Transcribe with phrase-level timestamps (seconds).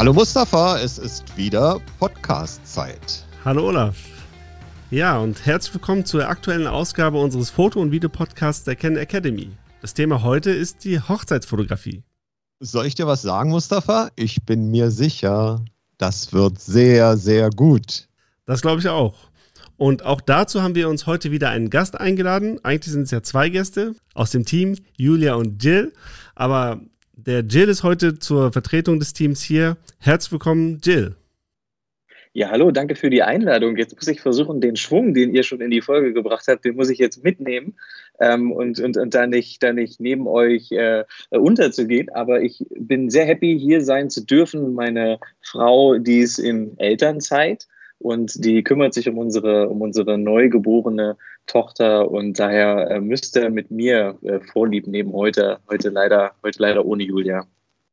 [0.00, 3.26] Hallo Mustafa, es ist wieder Podcast-Zeit.
[3.44, 3.98] Hallo Olaf.
[4.90, 9.50] Ja, und herzlich willkommen zur aktuellen Ausgabe unseres Foto- und Videopodcasts der Ken Academy.
[9.82, 12.02] Das Thema heute ist die Hochzeitsfotografie.
[12.60, 14.08] Soll ich dir was sagen, Mustafa?
[14.16, 15.62] Ich bin mir sicher,
[15.98, 18.08] das wird sehr, sehr gut.
[18.46, 19.28] Das glaube ich auch.
[19.76, 22.58] Und auch dazu haben wir uns heute wieder einen Gast eingeladen.
[22.62, 25.92] Eigentlich sind es ja zwei Gäste aus dem Team, Julia und Jill.
[26.34, 26.80] Aber
[27.26, 29.76] der Jill ist heute zur Vertretung des Teams hier.
[29.98, 31.16] Herzlich willkommen, Jill.
[32.32, 33.76] Ja, hallo, danke für die Einladung.
[33.76, 36.76] Jetzt muss ich versuchen, den Schwung, den ihr schon in die Folge gebracht habt, den
[36.76, 37.74] muss ich jetzt mitnehmen
[38.20, 42.08] ähm, und, und, und da, nicht, da nicht neben euch äh, unterzugehen.
[42.10, 44.74] Aber ich bin sehr happy, hier sein zu dürfen.
[44.74, 47.66] Meine Frau, die ist in Elternzeit
[47.98, 51.16] und die kümmert sich um unsere, um unsere neugeborene
[51.50, 56.84] Tochter und daher äh, müsste mit mir äh, Vorlieb nehmen heute, heute leider, heute leider
[56.84, 57.44] ohne Julia.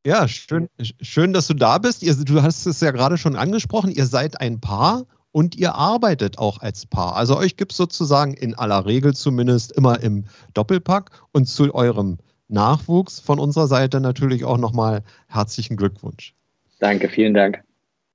[0.06, 0.68] Ja, schön,
[1.00, 2.02] schön, dass du da bist.
[2.02, 6.38] Ihr, du hast es ja gerade schon angesprochen, ihr seid ein Paar und ihr arbeitet
[6.38, 7.16] auch als Paar.
[7.16, 12.18] Also euch gibt es sozusagen in aller Regel zumindest immer im Doppelpack und zu eurem
[12.46, 16.32] Nachwuchs von unserer Seite natürlich auch nochmal herzlichen Glückwunsch.
[16.78, 17.62] Danke, vielen Dank.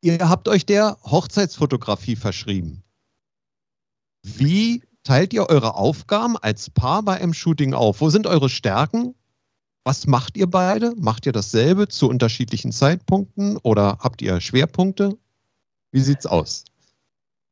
[0.01, 2.81] Ihr habt euch der Hochzeitsfotografie verschrieben.
[4.23, 8.01] Wie teilt ihr eure Aufgaben als Paar bei einem Shooting auf?
[8.01, 9.15] Wo sind eure Stärken?
[9.83, 10.93] Was macht ihr beide?
[10.97, 15.17] Macht ihr dasselbe zu unterschiedlichen Zeitpunkten oder habt ihr Schwerpunkte?
[15.91, 16.63] Wie sieht's aus?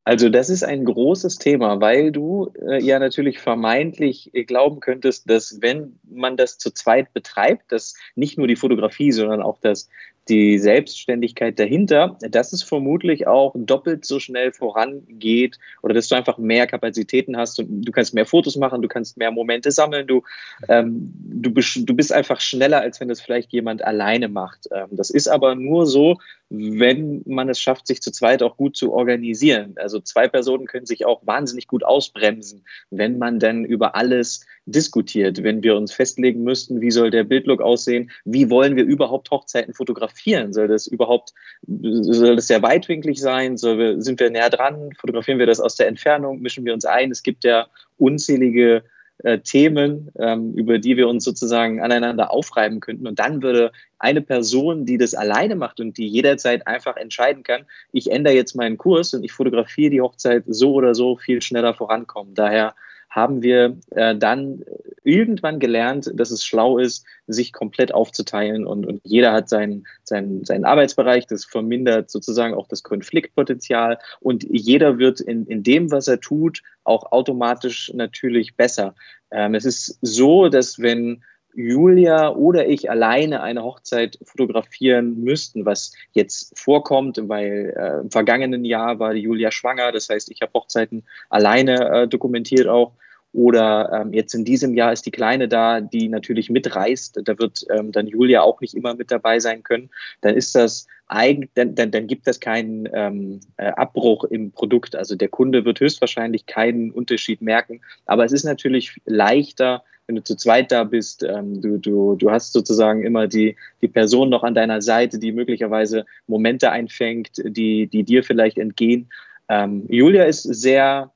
[0.04, 5.30] Also das ist ein großes Thema, weil du äh, ja natürlich vermeintlich äh, glauben könntest,
[5.30, 9.90] dass wenn man das zu zweit betreibt, dass nicht nur die Fotografie, sondern auch das
[10.30, 16.38] die Selbstständigkeit dahinter, dass es vermutlich auch doppelt so schnell vorangeht oder dass du einfach
[16.38, 20.22] mehr Kapazitäten hast und du kannst mehr Fotos machen, du kannst mehr Momente sammeln, du,
[20.70, 24.68] ähm, du, du bist einfach schneller, als wenn das vielleicht jemand alleine macht.
[24.72, 26.18] Ähm, das ist aber nur so,
[26.54, 29.76] wenn man es schafft, sich zu zweit auch gut zu organisieren.
[29.78, 35.44] Also zwei Personen können sich auch wahnsinnig gut ausbremsen, wenn man dann über alles diskutiert.
[35.44, 39.74] Wenn wir uns festlegen müssten, wie soll der Bildlook aussehen, wie wollen wir überhaupt Hochzeiten
[39.74, 40.52] fotografieren?
[40.52, 43.56] Soll das überhaupt, soll das sehr weitwinklig sein?
[43.56, 44.92] Soll wir, sind wir näher dran?
[45.00, 46.42] Fotografieren wir das aus der Entfernung?
[46.42, 47.12] Mischen wir uns ein?
[47.12, 48.84] Es gibt ja unzählige
[49.24, 53.08] äh, Themen, ähm, über die wir uns sozusagen aneinander aufreiben könnten.
[53.08, 57.66] Und dann würde eine Person, die das alleine macht und die jederzeit einfach entscheiden kann,
[57.92, 61.74] ich ändere jetzt meinen Kurs und ich fotografiere die Hochzeit so oder so viel schneller
[61.74, 62.34] vorankommen.
[62.34, 62.76] Daher
[63.12, 64.64] haben wir äh, dann
[65.04, 70.46] irgendwann gelernt, dass es schlau ist, sich komplett aufzuteilen und, und jeder hat seinen, seinen,
[70.46, 76.08] seinen Arbeitsbereich, das vermindert sozusagen auch das Konfliktpotenzial und jeder wird in, in dem, was
[76.08, 78.96] er tut, auch automatisch natürlich besser.
[79.30, 81.24] Ähm, es ist so, dass wenn
[81.54, 88.66] Julia oder ich alleine eine Hochzeit fotografieren müssten, was jetzt vorkommt, weil äh, im vergangenen
[88.66, 92.94] Jahr war die Julia schwanger, das heißt, ich habe Hochzeiten alleine äh, dokumentiert auch.
[93.34, 97.22] Oder ähm, jetzt in diesem Jahr ist die Kleine da, die natürlich mitreist.
[97.24, 99.90] Da wird ähm, dann Julia auch nicht immer mit dabei sein können.
[100.20, 104.98] Dann ist das eigentlich, dann, dann, dann gibt es keinen ähm, äh, Abbruch im Produkt.
[104.98, 107.82] Also der Kunde wird höchstwahrscheinlich keinen Unterschied merken.
[108.06, 111.24] Aber es ist natürlich leichter, wenn du zu zweit da bist.
[111.24, 115.32] Ähm, du, du, du hast sozusagen immer die, die Person noch an deiner Seite, die
[115.32, 119.10] möglicherweise Momente einfängt, die, die dir vielleicht entgehen.
[119.48, 121.12] Ähm, Julia ist sehr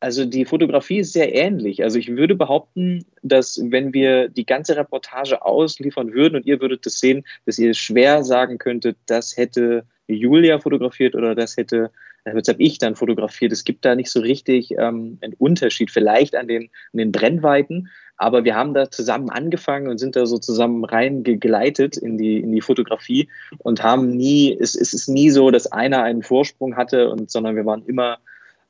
[0.00, 1.82] also die Fotografie ist sehr ähnlich.
[1.82, 6.86] Also ich würde behaupten, dass wenn wir die ganze Reportage ausliefern würden und ihr würdet
[6.86, 11.90] das sehen, dass ihr schwer sagen könntet, das hätte Julia fotografiert oder das hätte,
[12.34, 13.52] das habe ich dann fotografiert.
[13.52, 17.88] Es gibt da nicht so richtig ähm, einen Unterschied, vielleicht an den, an den Brennweiten,
[18.16, 22.52] aber wir haben da zusammen angefangen und sind da so zusammen reingegleitet in die, in
[22.52, 23.28] die Fotografie
[23.58, 27.54] und haben nie, es, es ist nie so, dass einer einen Vorsprung hatte, und, sondern
[27.54, 28.18] wir waren immer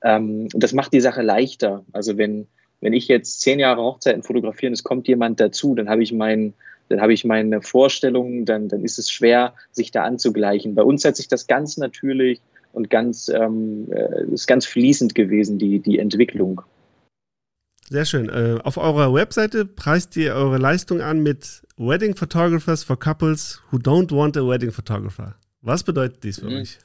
[0.02, 1.84] ähm, das macht die Sache leichter.
[1.92, 2.46] Also wenn,
[2.80, 6.12] wenn ich jetzt zehn Jahre Hochzeiten fotografiere und es kommt jemand dazu, dann habe ich
[6.12, 6.54] mein,
[6.88, 10.74] dann habe ich meine Vorstellungen, dann, dann ist es schwer, sich da anzugleichen.
[10.74, 12.40] Bei uns hat sich das ganz natürlich
[12.72, 16.62] und ganz, ähm, äh, ist ganz fließend gewesen, die, die Entwicklung.
[17.88, 18.28] Sehr schön.
[18.28, 23.78] Äh, auf eurer Webseite preist ihr eure Leistung an mit Wedding Photographers for Couples who
[23.78, 25.36] don't want a Wedding Photographer.
[25.62, 26.56] Was bedeutet dies für mhm.
[26.56, 26.78] euch?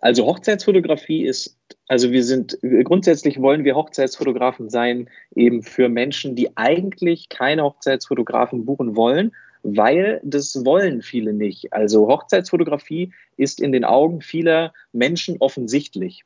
[0.00, 1.58] Also Hochzeitsfotografie ist,
[1.88, 8.64] also wir sind, grundsätzlich wollen wir Hochzeitsfotografen sein, eben für Menschen, die eigentlich keine Hochzeitsfotografen
[8.64, 9.32] buchen wollen,
[9.62, 11.72] weil das wollen viele nicht.
[11.72, 16.24] Also Hochzeitsfotografie ist in den Augen vieler Menschen offensichtlich.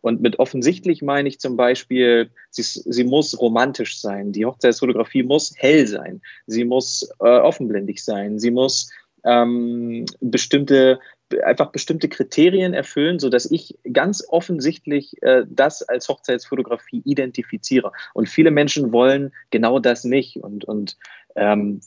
[0.00, 4.32] Und mit offensichtlich meine ich zum Beispiel, sie, sie muss romantisch sein.
[4.32, 6.22] Die Hochzeitsfotografie muss hell sein.
[6.46, 8.38] Sie muss äh, offenblendig sein.
[8.38, 8.90] Sie muss
[9.24, 11.00] ähm, bestimmte
[11.44, 17.92] einfach bestimmte Kriterien erfüllen, so dass ich ganz offensichtlich äh, das als Hochzeitsfotografie identifiziere.
[18.14, 20.36] Und viele Menschen wollen genau das nicht.
[20.36, 20.96] Und, und
[21.36, 21.80] ähm,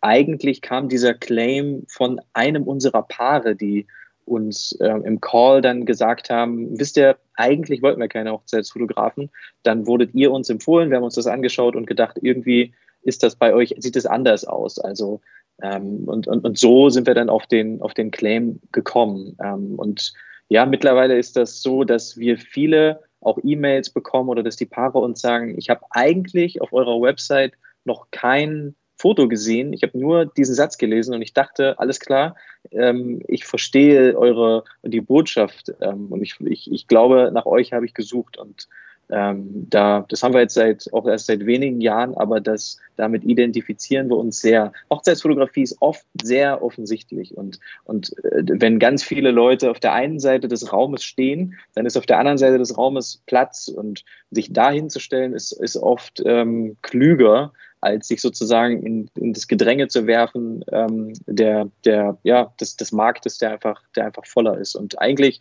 [0.00, 3.86] eigentlich kam dieser Claim von einem unserer Paare, die
[4.24, 9.30] uns äh, im Call dann gesagt haben, wisst ihr, eigentlich wollten wir keine Hochzeitsfotografen,
[9.62, 12.74] dann wurdet ihr uns empfohlen, wir haben uns das angeschaut und gedacht, irgendwie
[13.08, 14.78] ist das bei euch, sieht es anders aus.
[14.78, 15.20] Also
[15.62, 19.36] ähm, und, und, und so sind wir dann auf den, auf den Claim gekommen.
[19.42, 20.12] Ähm, und
[20.48, 24.98] ja, mittlerweile ist das so, dass wir viele auch E-Mails bekommen oder dass die Paare
[24.98, 30.26] uns sagen, ich habe eigentlich auf eurer Website noch kein Foto gesehen, ich habe nur
[30.26, 32.36] diesen Satz gelesen und ich dachte, alles klar,
[32.72, 37.86] ähm, ich verstehe eure die Botschaft ähm, und ich, ich, ich glaube, nach euch habe
[37.86, 38.68] ich gesucht und
[39.10, 43.24] ähm, da, das haben wir jetzt seit auch erst seit wenigen Jahren, aber das, damit
[43.24, 44.72] identifizieren wir uns sehr.
[44.90, 50.20] Hochzeitsfotografie ist oft sehr offensichtlich und, und äh, wenn ganz viele Leute auf der einen
[50.20, 54.52] Seite des Raumes stehen, dann ist auf der anderen Seite des Raumes Platz und sich
[54.52, 59.88] dahin zu stellen, ist, ist oft ähm, klüger, als sich sozusagen in, in das Gedränge
[59.88, 64.74] zu werfen, ähm, der, der, ja, des, des Marktes, der einfach, der einfach voller ist.
[64.74, 65.40] Und eigentlich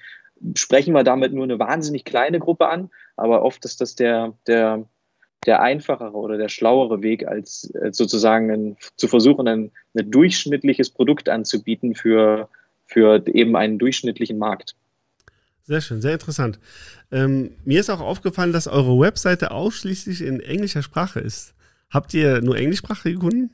[0.55, 4.85] sprechen wir damit nur eine wahnsinnig kleine Gruppe an, aber oft ist das der, der,
[5.45, 10.89] der einfachere oder der schlauere Weg, als, als sozusagen ein, zu versuchen, ein, ein durchschnittliches
[10.89, 12.49] Produkt anzubieten für,
[12.85, 14.75] für eben einen durchschnittlichen Markt.
[15.63, 16.59] Sehr schön, sehr interessant.
[17.11, 21.55] Ähm, mir ist auch aufgefallen, dass eure Webseite ausschließlich in englischer Sprache ist.
[21.89, 23.51] Habt ihr nur englischsprachige Kunden?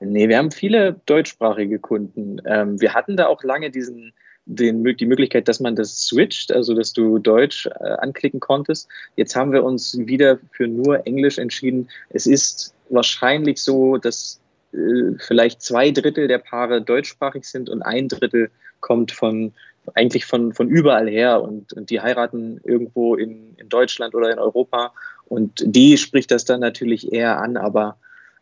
[0.00, 2.40] Nee, wir haben viele deutschsprachige Kunden.
[2.46, 4.14] Ähm, wir hatten da auch lange diesen,
[4.46, 8.88] den, die Möglichkeit, dass man das switcht, also dass du Deutsch äh, anklicken konntest.
[9.16, 11.88] Jetzt haben wir uns wieder für nur Englisch entschieden.
[12.08, 14.40] Es ist wahrscheinlich so, dass
[14.72, 18.50] äh, vielleicht zwei Drittel der Paare deutschsprachig sind und ein Drittel
[18.80, 19.52] kommt von
[19.94, 24.38] eigentlich von, von überall her und, und die heiraten irgendwo in, in Deutschland oder in
[24.38, 24.92] Europa
[25.24, 27.96] und die spricht das dann natürlich eher an, aber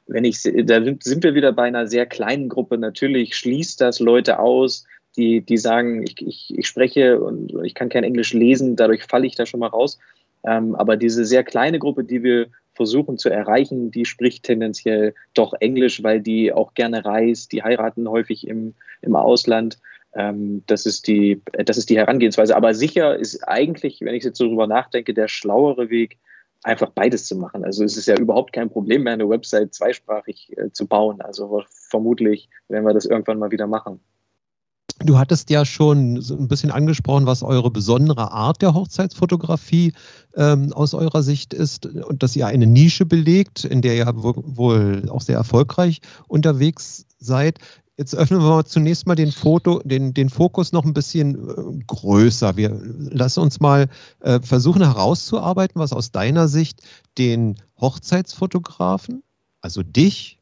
[0.08, 2.78] wenn ich, da sind wir wieder bei einer sehr kleinen Gruppe.
[2.78, 4.86] Natürlich schließt das Leute aus,
[5.18, 9.26] die, die sagen, ich, ich, ich spreche und ich kann kein Englisch lesen, dadurch falle
[9.26, 9.98] ich da schon mal raus.
[10.44, 15.52] Ähm, aber diese sehr kleine Gruppe, die wir versuchen zu erreichen, die spricht tendenziell doch
[15.58, 19.78] Englisch, weil die auch gerne reist, die heiraten häufig im, im Ausland.
[20.14, 22.56] Ähm, das, ist die, das ist die Herangehensweise.
[22.56, 26.18] Aber sicher ist eigentlich, wenn ich jetzt so drüber nachdenke, der schlauere Weg,
[26.62, 27.64] einfach beides zu machen.
[27.64, 31.20] Also es ist ja überhaupt kein Problem mehr, eine Website zweisprachig äh, zu bauen.
[31.20, 34.00] Also vermutlich werden wir das irgendwann mal wieder machen.
[35.00, 39.92] Du hattest ja schon so ein bisschen angesprochen, was eure besondere Art der Hochzeitsfotografie
[40.34, 45.08] ähm, aus eurer Sicht ist und dass ihr eine Nische belegt, in der ihr wohl
[45.08, 47.58] auch sehr erfolgreich unterwegs seid.
[47.96, 51.84] Jetzt öffnen wir mal zunächst mal den Foto, den, den Fokus noch ein bisschen äh,
[51.86, 52.56] größer.
[52.56, 53.88] Wir lassen uns mal
[54.20, 56.80] äh, versuchen herauszuarbeiten, was aus deiner Sicht
[57.18, 59.22] den Hochzeitsfotografen,
[59.60, 60.38] also dich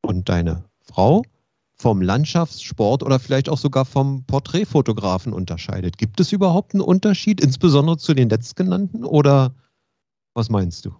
[0.00, 1.22] und deine Frau,
[1.78, 5.98] vom Landschaftssport oder vielleicht auch sogar vom Porträtfotografen unterscheidet.
[5.98, 9.54] Gibt es überhaupt einen Unterschied, insbesondere zu den letztgenannten oder
[10.34, 10.94] was meinst du?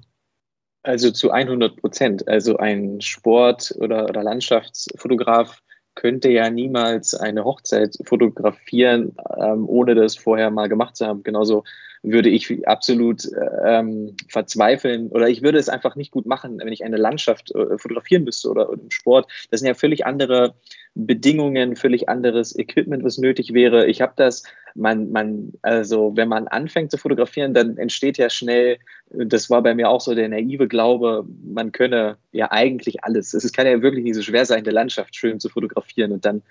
[0.83, 2.29] Also zu 100 Prozent.
[2.29, 5.63] Also ein Sport- oder, oder Landschaftsfotograf
[5.95, 11.23] könnte ja niemals eine Hochzeit fotografieren, ähm, ohne das vorher mal gemacht zu haben.
[11.23, 11.65] Genauso
[12.03, 13.23] würde ich absolut
[13.65, 17.79] ähm, verzweifeln oder ich würde es einfach nicht gut machen, wenn ich eine Landschaft äh,
[17.79, 19.31] fotografieren müsste oder, oder im Sport.
[19.51, 20.55] Das sind ja völlig andere
[20.95, 23.87] Bedingungen, völlig anderes Equipment, was nötig wäre.
[23.87, 28.79] Ich habe das, man, man, also wenn man anfängt zu fotografieren, dann entsteht ja schnell,
[29.11, 33.35] das war bei mir auch so der naive Glaube, man könne ja eigentlich alles.
[33.35, 36.43] Es kann ja wirklich nicht so schwer sein, eine Landschaft schön zu fotografieren und dann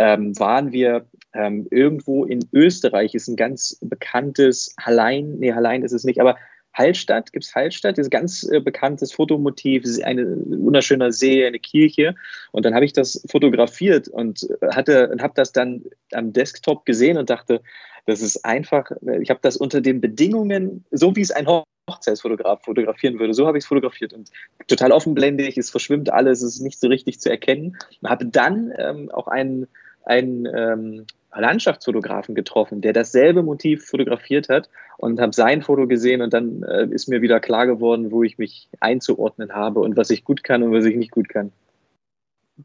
[0.00, 5.92] ähm, waren wir ähm, irgendwo in Österreich, ist ein ganz bekanntes Hallein, nee, Hallein ist
[5.92, 6.36] es nicht, aber
[6.72, 12.14] Hallstatt, gibt es Hallstatt, dieses ganz äh, bekanntes Fotomotiv, eine wunderschöne See, eine Kirche.
[12.52, 17.18] Und dann habe ich das fotografiert und hatte und habe das dann am Desktop gesehen
[17.18, 17.60] und dachte,
[18.06, 18.90] das ist einfach,
[19.20, 21.46] ich habe das unter den Bedingungen, so wie es ein
[21.90, 24.30] Hochzeitsfotograf fotografieren würde, so habe ich es fotografiert und
[24.66, 27.76] total offenblendig, es verschwimmt alles, es ist nicht so richtig zu erkennen.
[28.00, 29.66] Und habe dann ähm, auch einen
[30.10, 36.34] einen ähm, Landschaftsfotografen getroffen, der dasselbe Motiv fotografiert hat und habe sein Foto gesehen und
[36.34, 40.24] dann äh, ist mir wieder klar geworden, wo ich mich einzuordnen habe und was ich
[40.24, 41.52] gut kann und was ich nicht gut kann.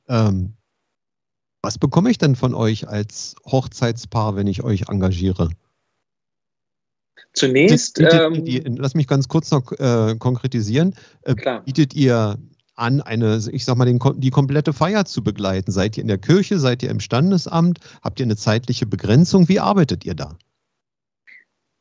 [0.09, 0.53] Ähm,
[1.61, 5.49] was bekomme ich denn von euch als Hochzeitspaar, wenn ich euch engagiere?
[7.33, 7.95] Zunächst.
[7.95, 10.95] Bietet, ähm, die, lass mich ganz kurz noch äh, konkretisieren.
[11.21, 11.35] Äh,
[11.65, 12.37] bietet ihr
[12.75, 15.71] an, eine, ich sag mal, den, die komplette Feier zu begleiten?
[15.71, 16.59] Seid ihr in der Kirche?
[16.59, 17.79] Seid ihr im Standesamt?
[18.01, 19.47] Habt ihr eine zeitliche Begrenzung?
[19.49, 20.37] Wie arbeitet ihr da?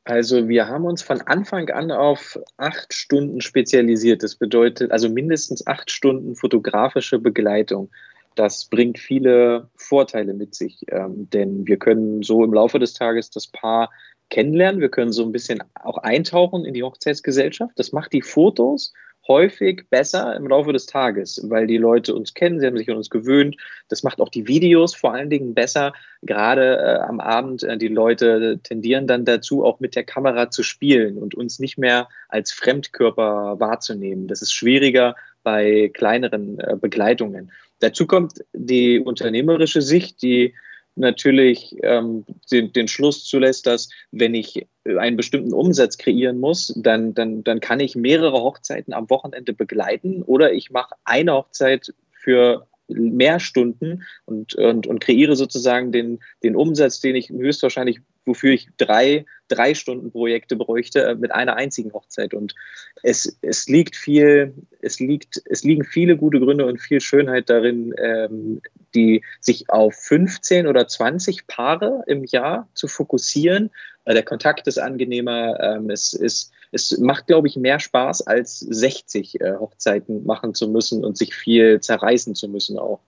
[0.04, 4.22] Also wir haben uns von Anfang an auf acht Stunden spezialisiert.
[4.22, 7.90] Das bedeutet also mindestens acht Stunden fotografische Begleitung.
[8.34, 13.30] Das bringt viele Vorteile mit sich, ähm, denn wir können so im Laufe des Tages
[13.30, 13.90] das Paar
[14.28, 14.80] kennenlernen.
[14.80, 17.78] Wir können so ein bisschen auch eintauchen in die Hochzeitsgesellschaft.
[17.78, 18.92] Das macht die Fotos
[19.26, 22.96] häufig besser im Laufe des Tages, weil die Leute uns kennen, sie haben sich an
[22.96, 23.56] uns gewöhnt.
[23.88, 25.92] Das macht auch die Videos vor allen Dingen besser.
[26.22, 30.62] Gerade äh, am Abend, äh, die Leute tendieren dann dazu, auch mit der Kamera zu
[30.62, 34.28] spielen und uns nicht mehr als Fremdkörper wahrzunehmen.
[34.28, 37.50] Das ist schwieriger bei kleineren äh, Begleitungen.
[37.80, 40.54] Dazu kommt die unternehmerische Sicht, die
[40.96, 47.14] natürlich ähm, den, den Schluss zulässt, dass wenn ich einen bestimmten Umsatz kreieren muss, dann,
[47.14, 52.66] dann, dann kann ich mehrere Hochzeiten am Wochenende begleiten oder ich mache eine Hochzeit für
[52.88, 58.68] mehr Stunden und, und, und kreiere sozusagen den, den Umsatz, den ich höchstwahrscheinlich, wofür ich
[58.76, 62.34] drei, drei Stunden Projekte bräuchte, äh, mit einer einzigen Hochzeit.
[62.34, 62.54] Und
[63.02, 67.94] es, es liegt viel, es liegt, es liegen viele gute Gründe und viel Schönheit darin,
[67.98, 68.60] ähm,
[68.94, 73.70] die sich auf 15 oder 20 Paare im Jahr zu fokussieren.
[74.06, 79.40] Der Kontakt ist angenehmer, ähm, es ist es macht, glaube ich, mehr Spaß, als 60
[79.40, 82.98] äh, Hochzeiten machen zu müssen und sich viel zerreißen zu müssen auch.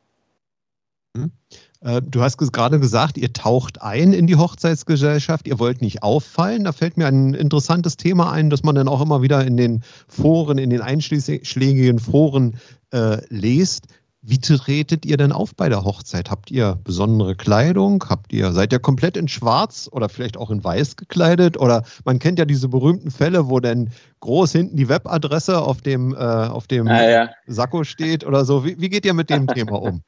[1.17, 1.33] Mhm.
[1.81, 6.63] Äh, du hast gerade gesagt, ihr taucht ein in die Hochzeitsgesellschaft, ihr wollt nicht auffallen.
[6.63, 9.83] Da fällt mir ein interessantes Thema ein, das man dann auch immer wieder in den
[10.07, 12.59] Foren, in den einschlägigen Foren
[12.93, 13.87] äh, liest.
[14.29, 16.33] Wie tretet ihr denn auf bei der Hochzeit?
[16.33, 18.05] Habt ihr besondere Kleidung?
[18.09, 21.57] Habt ihr, seid ihr komplett in Schwarz oder vielleicht auch in Weiß gekleidet?
[21.57, 26.13] Oder man kennt ja diese berühmten Fälle, wo dann groß hinten die Webadresse auf dem,
[26.13, 27.31] äh, auf dem ah, ja.
[27.47, 28.65] Sakko steht oder so.
[28.65, 30.03] Wie, wie geht ihr mit dem Thema um?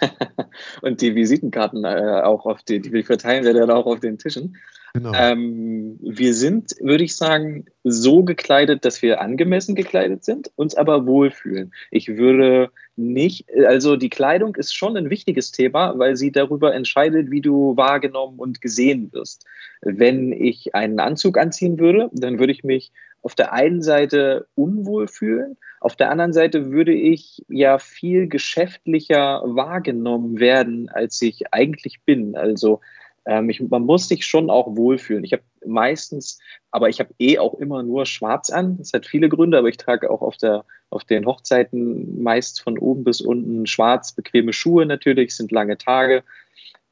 [0.82, 4.16] Und die Visitenkarten äh, auch auf die, die wir verteilen wir dann auch auf den
[4.16, 4.56] Tischen.
[4.94, 5.12] Genau.
[5.14, 11.06] Ähm, wir sind, würde ich sagen, so gekleidet, dass wir angemessen gekleidet sind, uns aber
[11.06, 11.72] wohlfühlen.
[11.90, 17.30] Ich würde nicht, also die Kleidung ist schon ein wichtiges Thema, weil sie darüber entscheidet,
[17.30, 19.44] wie du wahrgenommen und gesehen wirst.
[19.82, 25.08] Wenn ich einen Anzug anziehen würde, dann würde ich mich auf der einen Seite unwohl
[25.08, 32.00] fühlen, auf der anderen Seite würde ich ja viel geschäftlicher wahrgenommen werden, als ich eigentlich
[32.02, 32.36] bin.
[32.36, 32.80] Also
[33.26, 35.24] ähm, ich, man muss sich schon auch wohlfühlen.
[35.24, 36.38] Ich habe meistens,
[36.70, 38.78] aber ich habe eh auch immer nur schwarz an.
[38.78, 42.78] Das hat viele Gründe, aber ich trage auch auf, der, auf den Hochzeiten meist von
[42.78, 46.22] oben bis unten schwarz, bequeme Schuhe natürlich, sind lange Tage.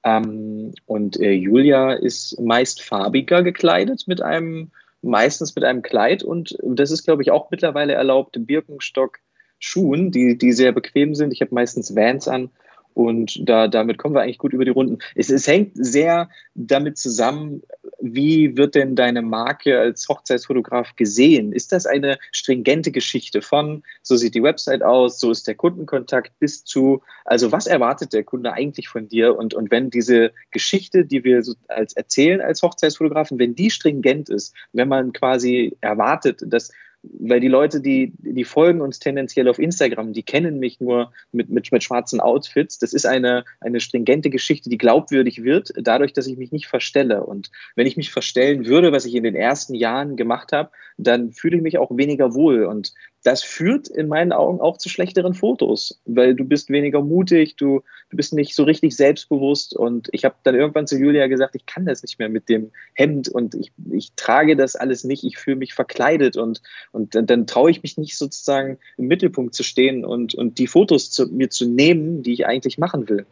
[0.02, 4.72] Ähm, und äh, Julia ist meist farbiger gekleidet mit einem,
[5.02, 9.18] meistens mit einem Kleid und das ist, glaube ich, auch mittlerweile erlaubt, Birkenstock
[9.58, 11.32] Schuhen, die, die sehr bequem sind.
[11.32, 12.50] Ich habe meistens Vans an
[12.94, 14.98] und da, damit kommen wir eigentlich gut über die Runden.
[15.16, 17.62] Es, es hängt sehr damit zusammen,
[18.00, 21.52] wie wird denn deine Marke als Hochzeitsfotograf gesehen?
[21.52, 26.38] Ist das eine stringente Geschichte von, so sieht die Website aus, so ist der Kundenkontakt
[26.38, 29.36] bis zu, also was erwartet der Kunde eigentlich von dir?
[29.36, 34.28] Und, und wenn diese Geschichte, die wir so als erzählen als Hochzeitsfotografen, wenn die stringent
[34.28, 36.70] ist, wenn man quasi erwartet, dass
[37.18, 41.48] weil die Leute, die, die folgen uns tendenziell auf Instagram, die kennen mich nur mit,
[41.48, 42.78] mit, mit schwarzen Outfits.
[42.78, 47.24] Das ist eine, eine stringente Geschichte, die glaubwürdig wird, dadurch, dass ich mich nicht verstelle.
[47.24, 51.32] Und wenn ich mich verstellen würde, was ich in den ersten Jahren gemacht habe, dann
[51.32, 52.64] fühle ich mich auch weniger wohl.
[52.64, 52.92] Und
[53.24, 57.82] das führt in meinen Augen auch zu schlechteren Fotos, weil du bist weniger mutig, du,
[58.10, 59.74] du bist nicht so richtig selbstbewusst.
[59.74, 62.70] Und ich habe dann irgendwann zu Julia gesagt, ich kann das nicht mehr mit dem
[62.92, 66.60] Hemd und ich, ich trage das alles nicht, ich fühle mich verkleidet und,
[66.92, 70.66] und dann, dann traue ich mich nicht sozusagen im Mittelpunkt zu stehen und, und die
[70.66, 73.24] Fotos zu, mir zu nehmen, die ich eigentlich machen will.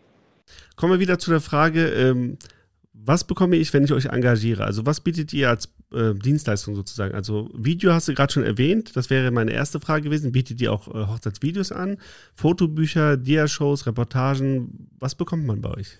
[0.77, 2.39] Kommen wir wieder zu der Frage, ähm,
[3.05, 4.65] was bekomme ich, wenn ich euch engagiere?
[4.65, 7.15] Also was bietet ihr als äh, Dienstleistung sozusagen?
[7.15, 10.33] Also Video hast du gerade schon erwähnt, das wäre meine erste Frage gewesen.
[10.33, 11.99] Bietet ihr auch äh, Hochzeitsvideos an?
[12.35, 14.89] Fotobücher, Diashows, Reportagen?
[14.99, 15.99] Was bekommt man bei euch?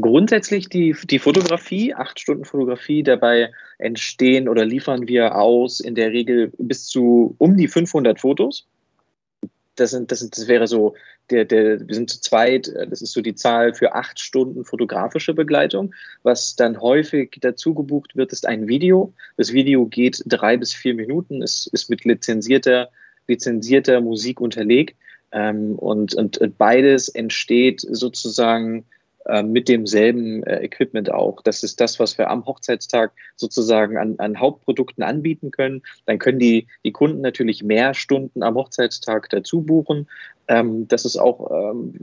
[0.00, 6.12] Grundsätzlich die, die Fotografie, acht Stunden Fotografie, dabei entstehen oder liefern wir aus in der
[6.12, 8.68] Regel bis zu um die 500 Fotos.
[9.76, 10.94] Das, sind, das, sind, das wäre so
[11.30, 14.64] der, der, wir sind zu zweit, äh, das ist so die Zahl für acht Stunden
[14.64, 15.94] fotografische Begleitung.
[16.22, 19.14] Was dann häufig dazu gebucht wird, ist ein Video.
[19.36, 22.90] Das Video geht drei bis vier Minuten, es ist mit lizenzierter,
[23.28, 24.96] lizenzierter Musik unterlegt.
[25.32, 28.84] Ähm, und, und, und beides entsteht sozusagen
[29.42, 31.42] mit demselben äh, Equipment auch.
[31.42, 35.82] Das ist das, was wir am Hochzeitstag sozusagen an, an Hauptprodukten anbieten können.
[36.06, 40.08] Dann können die, die Kunden natürlich mehr Stunden am Hochzeitstag dazu buchen.
[40.48, 41.94] Ähm, das ist auch, ähm,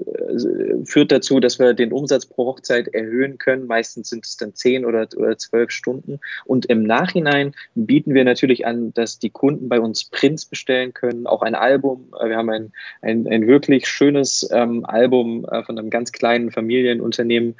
[0.85, 3.67] führt dazu, dass wir den Umsatz pro Hochzeit erhöhen können.
[3.67, 6.19] Meistens sind es dann zehn oder, oder zwölf Stunden.
[6.45, 11.27] Und im Nachhinein bieten wir natürlich an, dass die Kunden bei uns Prints bestellen können,
[11.27, 12.13] auch ein Album.
[12.23, 12.71] Wir haben ein,
[13.01, 16.51] ein, ein wirklich schönes ähm, Album äh, von einem ganz kleinen
[17.13, 17.55] Familienunternehmen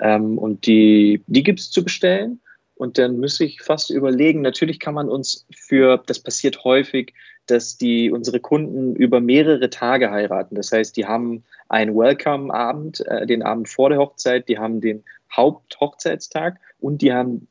[0.00, 2.40] ähm, und die, die gibt es zu bestellen.
[2.74, 7.12] Und dann müsste ich fast überlegen, natürlich kann man uns für, das passiert häufig,
[7.46, 10.54] dass die unsere Kunden über mehrere Tage heiraten.
[10.54, 15.02] Das heißt, die haben einen Welcome-Abend, äh, den Abend vor der Hochzeit, die haben den
[15.34, 17.48] Haupthochzeitstag und die haben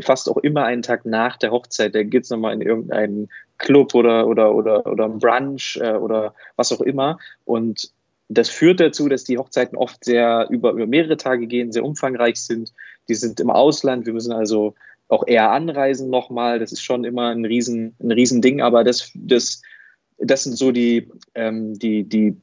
[0.00, 1.94] fast auch immer einen Tag nach der Hochzeit.
[1.94, 3.28] Da geht es nochmal in irgendeinen
[3.58, 7.18] Club oder, oder, oder, oder ein Brunch äh, oder was auch immer.
[7.44, 7.92] Und
[8.30, 12.40] das führt dazu, dass die Hochzeiten oft sehr über, über mehrere Tage gehen, sehr umfangreich
[12.40, 12.72] sind.
[13.08, 14.06] Die sind im Ausland.
[14.06, 14.76] Wir müssen also
[15.08, 16.60] auch eher anreisen nochmal.
[16.60, 19.62] Das ist schon immer ein riesen, ein riesen Ding, aber das, das,
[20.18, 22.36] das sind so die, ähm, die, die,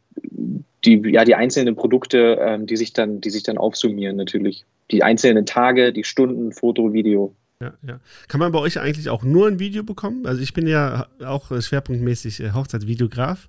[0.83, 4.65] die, ja, die einzelnen Produkte, ähm, die sich dann, die sich dann aufsummieren natürlich.
[4.91, 7.33] Die einzelnen Tage, die Stunden, Foto, Video.
[7.61, 8.01] Ja, ja.
[8.27, 10.25] Kann man bei euch eigentlich auch nur ein Video bekommen?
[10.25, 13.47] Also ich bin ja auch schwerpunktmäßig äh, Hochzeitsvideograf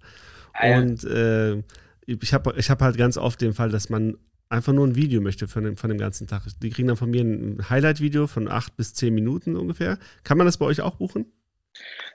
[0.52, 0.78] ah, ja.
[0.78, 1.62] und äh,
[2.09, 4.17] ich habe ich hab halt ganz oft den Fall, dass man
[4.49, 6.43] einfach nur ein Video möchte von dem, von dem ganzen Tag.
[6.62, 9.99] Die kriegen dann von mir ein Highlight-Video von acht bis zehn Minuten ungefähr.
[10.25, 11.27] Kann man das bei euch auch buchen?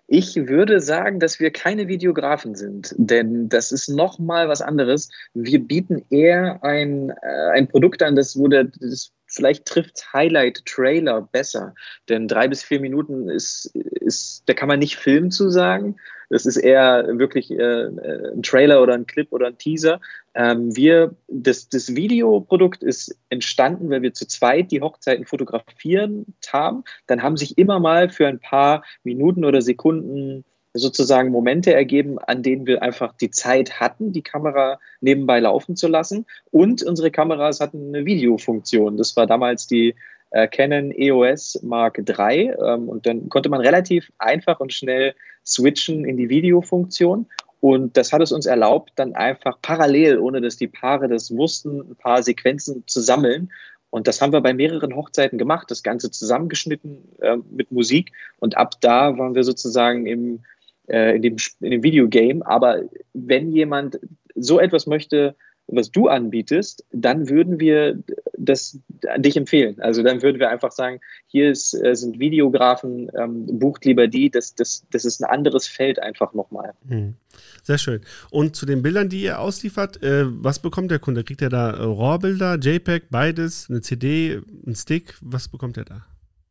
[0.08, 5.10] Ich würde sagen, dass wir keine Videografen sind, denn das ist nochmal was anderes.
[5.34, 11.74] Wir bieten eher ein, äh, ein Produkt an, das, wo das vielleicht trifft Highlight-Trailer besser,
[12.10, 15.96] denn drei bis vier Minuten ist, ist, da kann man nicht Film zu sagen,
[16.30, 17.88] das ist eher wirklich äh,
[18.34, 20.00] ein Trailer oder ein Clip oder ein Teaser.
[20.34, 26.84] Ähm, wir, das, das Videoprodukt ist entstanden, weil wir zu zweit die Hochzeiten fotografieren haben.
[27.08, 32.42] Dann haben sich immer mal für ein paar Minuten oder Sekunden sozusagen Momente ergeben, an
[32.42, 36.26] denen wir einfach die Zeit hatten, die Kamera nebenbei laufen zu lassen.
[36.50, 38.98] Und unsere Kameras hatten eine Videofunktion.
[38.98, 39.96] Das war damals die
[40.34, 42.54] äh, Canon EOS Mark III.
[42.60, 45.16] Ähm, und dann konnte man relativ einfach und schnell
[45.46, 47.28] switchen in die Videofunktion.
[47.62, 51.80] Und das hat es uns erlaubt, dann einfach parallel, ohne dass die Paare das wussten,
[51.80, 53.52] ein paar Sequenzen zu sammeln.
[53.90, 58.12] Und das haben wir bei mehreren Hochzeiten gemacht, das Ganze zusammengeschnitten äh, mit Musik.
[58.40, 60.44] Und ab da waren wir sozusagen im,
[60.88, 62.46] äh, in, dem, in dem Videogame.
[62.46, 62.82] Aber
[63.14, 64.00] wenn jemand
[64.36, 65.36] so etwas möchte,
[65.68, 67.98] was du anbietest, dann würden wir
[68.38, 69.80] das an dich empfehlen.
[69.80, 74.30] Also dann würden wir einfach sagen, hier ist, äh, sind Videografen, ähm, bucht lieber die,
[74.30, 76.74] das, das, das ist ein anderes Feld einfach nochmal.
[76.88, 77.16] Hm.
[77.64, 78.02] Sehr schön.
[78.30, 81.24] Und zu den Bildern, die ihr ausliefert, äh, was bekommt der Kunde?
[81.24, 85.16] Kriegt er da äh, RAW-Bilder, JPEG, beides, eine CD, ein Stick?
[85.22, 86.06] Was bekommt er da?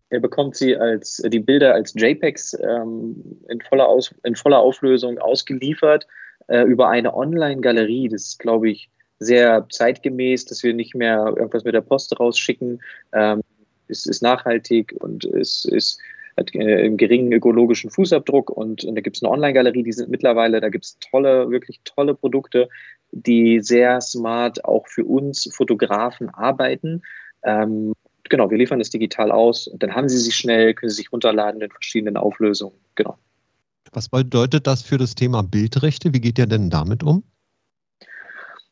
[0.09, 5.19] Er bekommt sie als die Bilder als JPEGs ähm, in, voller Aus, in voller Auflösung
[5.19, 6.07] ausgeliefert
[6.49, 8.09] äh, über eine Online-Galerie.
[8.09, 8.91] Das ist, glaube ich,
[9.23, 12.83] sehr zeitgemäß, dass wir nicht mehr irgendwas mit der Post rausschicken.
[13.13, 13.43] Ähm,
[13.89, 16.01] es ist nachhaltig und es ist
[16.37, 20.11] hat äh, einen geringen ökologischen Fußabdruck und, und da gibt es eine Online-Galerie, die sind
[20.11, 22.69] mittlerweile, da gibt es tolle, wirklich tolle Produkte,
[23.11, 27.03] die sehr smart auch für uns Fotografen arbeiten.
[27.45, 27.93] Ähm,
[28.29, 31.13] genau, wir liefern das digital aus und dann haben sie sie schnell, können sie sich
[31.13, 32.77] runterladen in verschiedenen Auflösungen.
[32.95, 33.19] Genau.
[33.93, 36.15] Was bedeutet das für das Thema Bildrechte?
[36.15, 37.25] Wie geht ihr denn damit um?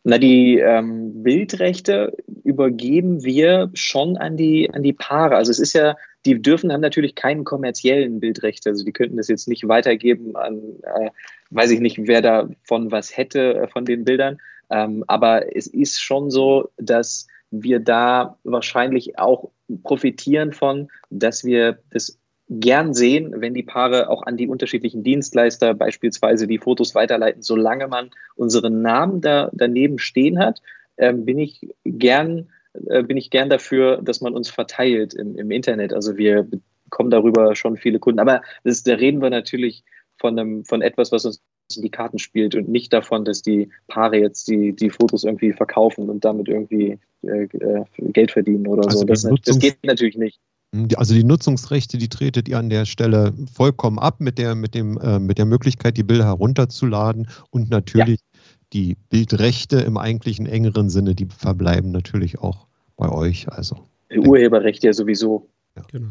[0.02, 5.36] Na, die ähm, Bildrechte übergeben wir schon an die, an die Paare.
[5.36, 8.70] Also es ist ja, die dürfen haben natürlich keinen kommerziellen Bildrechte.
[8.70, 11.10] Also die könnten das jetzt nicht weitergeben an, äh,
[11.50, 14.38] weiß ich nicht, wer davon was hätte äh, von den Bildern.
[14.70, 19.50] Ähm, aber es ist schon so, dass wir da wahrscheinlich auch
[19.82, 22.19] profitieren von, dass wir das
[22.50, 27.42] gern sehen, wenn die Paare auch an die unterschiedlichen Dienstleister beispielsweise die Fotos weiterleiten.
[27.42, 30.60] Solange man unseren Namen da daneben stehen hat,
[30.96, 32.48] äh, bin ich gern
[32.86, 35.92] äh, bin ich gern dafür, dass man uns verteilt im, im Internet.
[35.92, 36.46] Also wir
[36.84, 38.20] bekommen darüber schon viele Kunden.
[38.20, 39.84] Aber das, da reden wir natürlich
[40.18, 41.40] von, einem, von etwas, was uns
[41.76, 45.52] in die Karten spielt und nicht davon, dass die Paare jetzt die, die Fotos irgendwie
[45.52, 49.04] verkaufen und damit irgendwie äh, äh Geld verdienen oder also so.
[49.04, 50.40] Das, das geht natürlich nicht.
[50.74, 54.74] Hm, also die Nutzungsrechte, die tretet ihr an der Stelle vollkommen ab mit der, mit
[54.74, 58.40] dem, äh, mit der Möglichkeit, die Bilder herunterzuladen und natürlich ja.
[58.72, 63.48] die Bildrechte im eigentlichen engeren Sinne, die verbleiben natürlich auch bei euch.
[63.50, 65.48] Also Urheberrecht ja sowieso.
[65.76, 65.82] Ja.
[65.90, 66.10] Genau.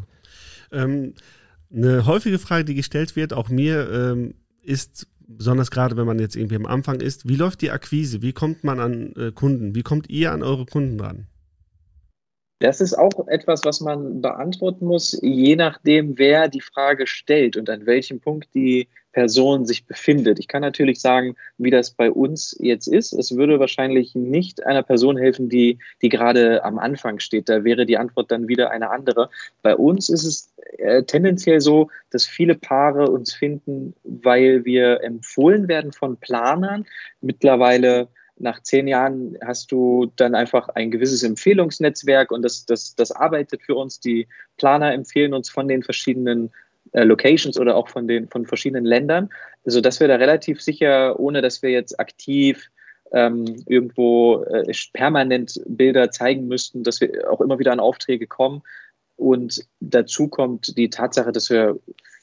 [0.72, 1.14] Ähm,
[1.74, 6.36] eine häufige Frage, die gestellt wird, auch mir, ähm, ist besonders gerade, wenn man jetzt
[6.36, 8.22] irgendwie am Anfang ist, wie läuft die Akquise?
[8.22, 9.76] Wie kommt man an äh, Kunden?
[9.76, 11.28] Wie kommt ihr an eure Kunden ran?
[12.60, 17.70] Das ist auch etwas, was man beantworten muss, je nachdem, wer die Frage stellt und
[17.70, 20.40] an welchem Punkt die Person sich befindet.
[20.40, 23.14] Ich kann natürlich sagen, wie das bei uns jetzt ist.
[23.14, 27.50] Es würde wahrscheinlich nicht einer Person helfen, die, die gerade am Anfang steht.
[27.50, 29.30] Da wäre die Antwort dann wieder eine andere.
[29.62, 35.68] Bei uns ist es äh, tendenziell so, dass viele Paare uns finden, weil wir empfohlen
[35.68, 36.86] werden von Planern.
[37.22, 43.12] Mittlerweile nach zehn Jahren hast du dann einfach ein gewisses Empfehlungsnetzwerk und das, das, das
[43.12, 44.00] arbeitet für uns.
[44.00, 46.52] Die Planer empfehlen uns von den verschiedenen
[46.94, 49.30] äh, Locations oder auch von den von verschiedenen Ländern,
[49.66, 52.70] sodass wir da relativ sicher, ohne dass wir jetzt aktiv
[53.12, 58.62] ähm, irgendwo äh, permanent Bilder zeigen müssten, dass wir auch immer wieder an Aufträge kommen.
[59.18, 61.78] Und dazu kommt die Tatsache, dass wir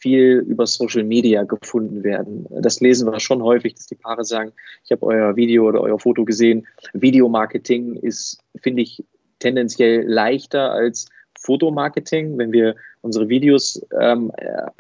[0.07, 2.47] viel über Social Media gefunden werden.
[2.61, 4.53] Das lesen wir schon häufig, dass die Paare sagen,
[4.85, 6.65] ich habe euer Video oder euer Foto gesehen.
[6.93, 9.05] Videomarketing ist, finde ich,
[9.41, 11.09] tendenziell leichter als
[11.41, 12.39] Fotomarketing.
[12.39, 14.31] Wenn wir unsere Videos ähm,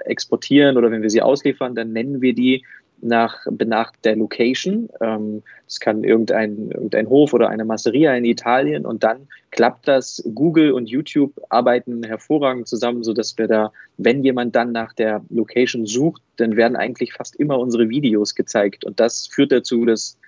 [0.04, 2.64] exportieren oder wenn wir sie ausliefern, dann nennen wir die
[3.00, 4.88] nach, nach der Location.
[5.00, 10.22] Ähm, das kann irgendein, irgendein Hof oder eine Masseria in Italien und dann klappt das.
[10.34, 15.86] Google und YouTube arbeiten hervorragend zusammen, sodass wir da, wenn jemand dann nach der Location
[15.86, 20.18] sucht, dann werden eigentlich fast immer unsere Videos gezeigt und das führt dazu, dass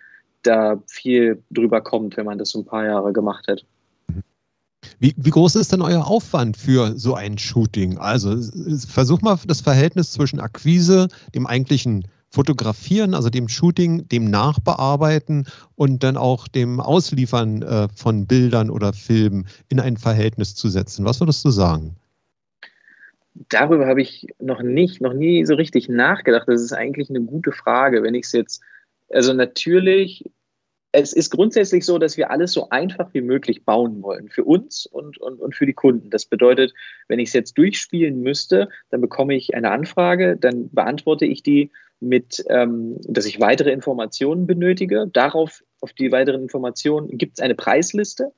[0.43, 3.65] da viel drüber kommt, wenn man das so ein paar Jahre gemacht hat.
[5.01, 7.99] Wie, wie, groß ist denn euer Aufwand für so ein Shooting?
[7.99, 8.37] Also
[8.89, 16.03] versuch mal das Verhältnis zwischen Akquise, dem eigentlichen Fotografieren, also dem Shooting, dem Nachbearbeiten und
[16.03, 21.05] dann auch dem Ausliefern äh, von Bildern oder Filmen in ein Verhältnis zu setzen.
[21.05, 21.97] Was würdest du sagen?
[23.49, 26.49] Darüber habe ich noch nicht, noch nie so richtig nachgedacht.
[26.49, 28.03] Das ist eigentlich eine gute Frage.
[28.03, 28.63] Wenn ich es jetzt,
[29.09, 30.25] also natürlich
[30.93, 34.29] es ist grundsätzlich so, dass wir alles so einfach wie möglich bauen wollen.
[34.31, 36.11] Für uns und, und, und für die Kunden.
[36.11, 36.73] Das bedeutet,
[37.09, 41.71] wenn ich es jetzt durchspielen müsste, dann bekomme ich eine Anfrage, dann beantworte ich die
[42.01, 45.09] mit, ähm, dass ich weitere Informationen benötige.
[45.13, 48.33] Darauf, auf die weiteren Informationen gibt es eine Preisliste.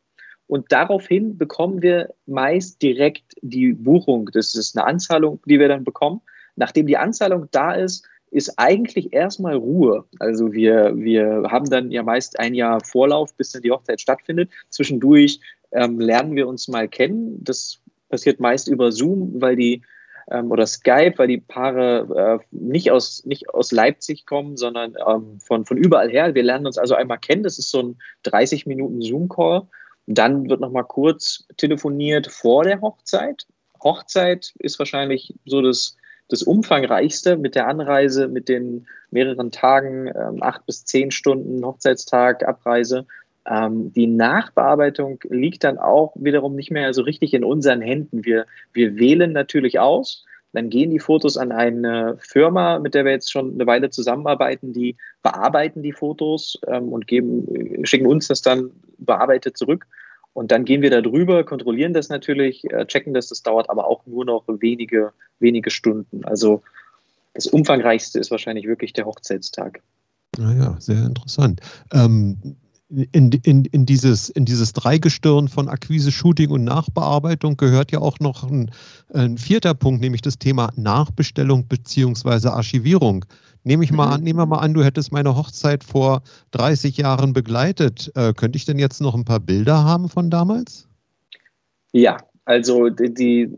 [0.47, 4.31] Und daraufhin bekommen wir meist direkt die Buchung.
[4.33, 6.23] Das ist eine Anzahlung, die wir dann bekommen.
[6.57, 10.05] Nachdem die Anzahlung da ist, ist eigentlich erstmal Ruhe.
[10.19, 14.51] Also wir, wir haben dann ja meist ein Jahr Vorlauf, bis dann die Hochzeit stattfindet.
[14.71, 15.41] Zwischendurch
[15.73, 17.43] ähm, lernen wir uns mal kennen.
[17.43, 19.83] Das passiert meist über Zoom, weil die
[20.31, 25.39] ähm, oder Skype, weil die Paare äh, nicht, aus, nicht aus Leipzig kommen, sondern ähm,
[25.41, 26.35] von, von überall her.
[26.35, 27.43] Wir lernen uns also einmal kennen.
[27.43, 29.63] Das ist so ein 30 Minuten Zoom-Call.
[30.07, 33.47] Dann wird nochmal kurz telefoniert vor der Hochzeit.
[33.83, 35.97] Hochzeit ist wahrscheinlich so das
[36.31, 42.47] das umfangreichste mit der Anreise, mit den mehreren Tagen, ähm, acht bis zehn Stunden Hochzeitstag,
[42.47, 43.07] Abreise.
[43.47, 48.25] Ähm, die Nachbearbeitung liegt dann auch wiederum nicht mehr so richtig in unseren Händen.
[48.25, 50.25] Wir, wir wählen natürlich aus.
[50.53, 54.73] Dann gehen die Fotos an eine Firma, mit der wir jetzt schon eine Weile zusammenarbeiten,
[54.73, 59.87] die bearbeiten die Fotos ähm, und geben, schicken uns das dann bearbeitet zurück.
[60.33, 63.29] Und dann gehen wir da drüber, kontrollieren das natürlich, äh, checken das.
[63.29, 66.25] Das dauert aber auch nur noch wenige, wenige Stunden.
[66.25, 66.63] Also
[67.35, 69.83] das Umfangreichste ist wahrscheinlich wirklich der Hochzeitstag.
[70.39, 71.61] Naja, sehr interessant.
[71.93, 72.57] Ähm,
[72.91, 78.19] in, in, in, dieses, in dieses Dreigestirn von Akquise, Shooting und Nachbearbeitung gehört ja auch
[78.19, 78.71] noch ein,
[79.15, 82.49] ein vierter Punkt, nämlich das Thema Nachbestellung bzw.
[82.49, 83.25] Archivierung.
[83.63, 84.13] Nehme ich mal mhm.
[84.13, 86.23] an, nehmen wir mal an, du hättest meine Hochzeit vor
[86.53, 88.11] 30 Jahren begleitet.
[88.15, 90.89] Äh, könnte ich denn jetzt noch ein paar Bilder haben von damals?
[91.93, 92.17] Ja,
[92.51, 93.49] also die,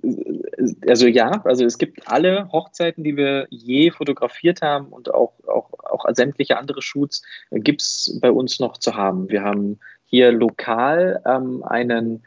[0.87, 5.73] also ja, also es gibt alle Hochzeiten, die wir je fotografiert haben und auch, auch,
[5.83, 9.31] auch sämtliche andere Shoots gibt es bei uns noch zu haben.
[9.31, 12.27] Wir haben hier lokal ähm, einen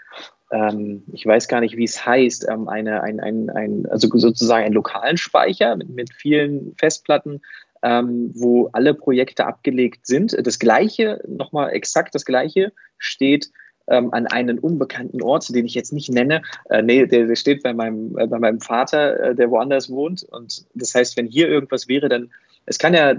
[0.52, 4.66] ähm, ich weiß gar nicht, wie es heißt, ähm, eine, ein, ein, ein, also sozusagen
[4.66, 7.42] einen lokalen Speicher mit, mit vielen Festplatten,
[7.84, 10.36] ähm, wo alle Projekte abgelegt sind.
[10.48, 13.52] Das gleiche, nochmal exakt das gleiche, steht
[13.88, 16.42] ähm, an einen unbekannten Ort, den ich jetzt nicht nenne.
[16.70, 20.24] Äh, nee, der, der steht bei meinem, äh, bei meinem Vater, äh, der woanders wohnt.
[20.24, 22.32] Und das heißt, wenn hier irgendwas wäre, dann,
[22.66, 23.14] es kann ja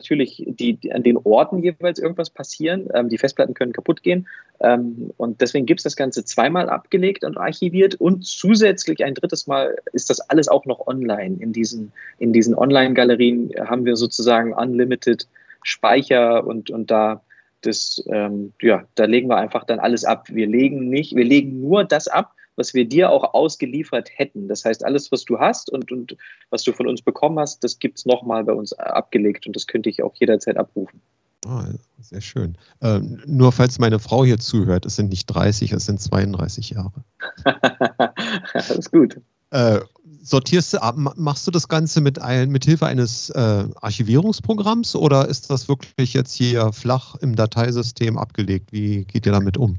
[0.00, 2.88] natürlich die, die, an den Orten jeweils irgendwas passieren.
[2.94, 4.26] Ähm, die Festplatten können kaputt gehen.
[4.60, 7.94] Ähm, und deswegen gibt es das Ganze zweimal abgelegt und archiviert.
[7.94, 11.36] Und zusätzlich ein drittes Mal ist das alles auch noch online.
[11.40, 15.26] In diesen, in diesen Online-Galerien haben wir sozusagen unlimited
[15.62, 17.22] Speicher und, und da
[17.62, 20.28] das, ähm, ja, da legen wir einfach dann alles ab.
[20.28, 24.48] Wir legen nicht, wir legen nur das ab, was wir dir auch ausgeliefert hätten.
[24.48, 26.16] Das heißt, alles, was du hast und, und
[26.50, 29.66] was du von uns bekommen hast, das gibt es nochmal bei uns abgelegt und das
[29.66, 31.00] könnte ich auch jederzeit abrufen.
[31.46, 31.64] Ah,
[32.00, 32.56] sehr schön.
[32.80, 37.04] Äh, nur falls meine Frau hier zuhört, es sind nicht 30, es sind 32 Jahre.
[38.52, 39.16] das ist gut.
[39.50, 39.80] Äh,
[40.22, 45.50] sortierst du machst du das Ganze mit, ein, mit Hilfe eines äh, Archivierungsprogramms oder ist
[45.50, 48.72] das wirklich jetzt hier flach im Dateisystem abgelegt?
[48.72, 49.78] Wie geht ihr damit um?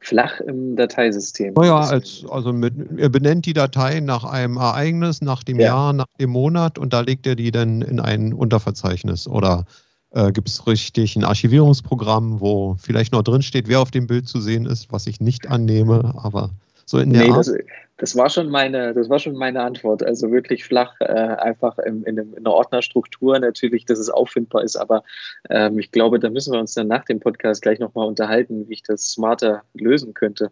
[0.00, 1.54] Flach im Dateisystem.
[1.54, 5.68] Naja, als, also mit, ihr benennt die Datei nach einem Ereignis, nach dem ja.
[5.68, 9.64] Jahr, nach dem Monat und da legt ihr die dann in ein Unterverzeichnis oder
[10.10, 14.28] äh, gibt es richtig ein Archivierungsprogramm, wo vielleicht noch drin steht, wer auf dem Bild
[14.28, 16.50] zu sehen ist, was ich nicht annehme, aber
[16.84, 17.46] so in der nee, Art.
[17.46, 17.54] Das,
[17.96, 20.02] das, war schon meine, das war schon meine Antwort.
[20.02, 24.76] Also wirklich flach, äh, einfach in, in, in, einer Ordnerstruktur natürlich, dass es auffindbar ist.
[24.76, 25.04] Aber
[25.50, 28.74] ähm, ich glaube, da müssen wir uns dann nach dem Podcast gleich nochmal unterhalten, wie
[28.74, 30.50] ich das smarter lösen könnte.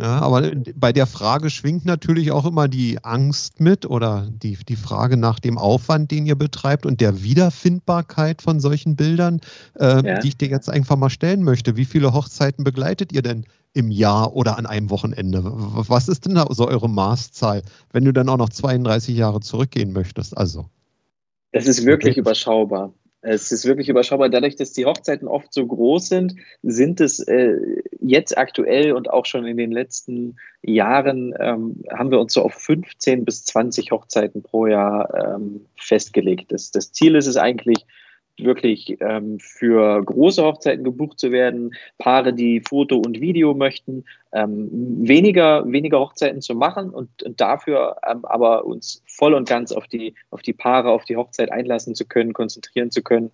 [0.00, 4.76] Ja, aber bei der Frage schwingt natürlich auch immer die Angst mit oder die, die
[4.76, 9.40] Frage nach dem Aufwand, den ihr betreibt und der Wiederfindbarkeit von solchen Bildern,
[9.78, 10.18] äh, ja.
[10.18, 11.76] die ich dir jetzt einfach mal stellen möchte.
[11.76, 15.42] Wie viele Hochzeiten begleitet ihr denn im Jahr oder an einem Wochenende?
[15.44, 19.92] Was ist denn da so eure Maßzahl, wenn du dann auch noch 32 Jahre zurückgehen
[19.92, 20.36] möchtest?
[20.38, 20.66] Also.
[21.50, 22.92] Es ist wirklich überschaubar.
[23.26, 24.28] Es ist wirklich überschaubar.
[24.28, 27.56] Dadurch, dass die Hochzeiten oft so groß sind, sind es äh,
[28.00, 32.52] jetzt aktuell und auch schon in den letzten Jahren ähm, haben wir uns so auf
[32.52, 36.52] 15 bis 20 Hochzeiten pro Jahr ähm, festgelegt.
[36.52, 37.86] Das, das Ziel ist es eigentlich,
[38.38, 44.68] wirklich ähm, für große Hochzeiten gebucht zu werden, Paare, die Foto und Video möchten, ähm,
[45.06, 49.86] weniger, weniger Hochzeiten zu machen und, und dafür ähm, aber uns voll und ganz auf
[49.86, 53.26] die, auf die Paare, auf die Hochzeit einlassen zu können, konzentrieren zu können.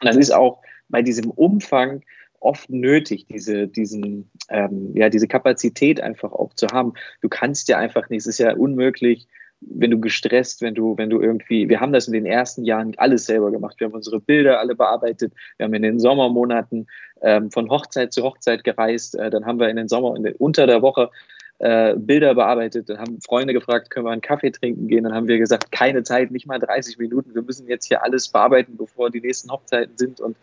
[0.00, 2.02] Und das ist auch bei diesem Umfang
[2.40, 6.94] oft nötig, diese, diesen, ähm, ja, diese Kapazität einfach auch zu haben.
[7.20, 9.26] Du kannst ja einfach nicht, es ist ja unmöglich,
[9.60, 12.94] wenn du gestresst, wenn du, wenn du irgendwie, wir haben das in den ersten Jahren
[12.96, 13.76] alles selber gemacht.
[13.78, 15.32] Wir haben unsere Bilder alle bearbeitet.
[15.56, 16.86] Wir haben in den Sommermonaten
[17.22, 19.16] ähm, von Hochzeit zu Hochzeit gereist.
[19.16, 21.10] Äh, dann haben wir in den Sommer, in den, unter der Woche
[21.58, 22.88] äh, Bilder bearbeitet.
[22.88, 25.04] Dann haben Freunde gefragt, können wir einen Kaffee trinken gehen?
[25.04, 27.34] Dann haben wir gesagt, keine Zeit, nicht mal 30 Minuten.
[27.34, 30.36] Wir müssen jetzt hier alles bearbeiten, bevor die nächsten Hochzeiten sind und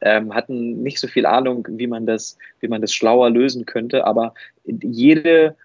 [0.00, 4.06] ähm, hatten nicht so viel Ahnung, wie man das, wie man das schlauer lösen könnte.
[4.06, 5.56] Aber jede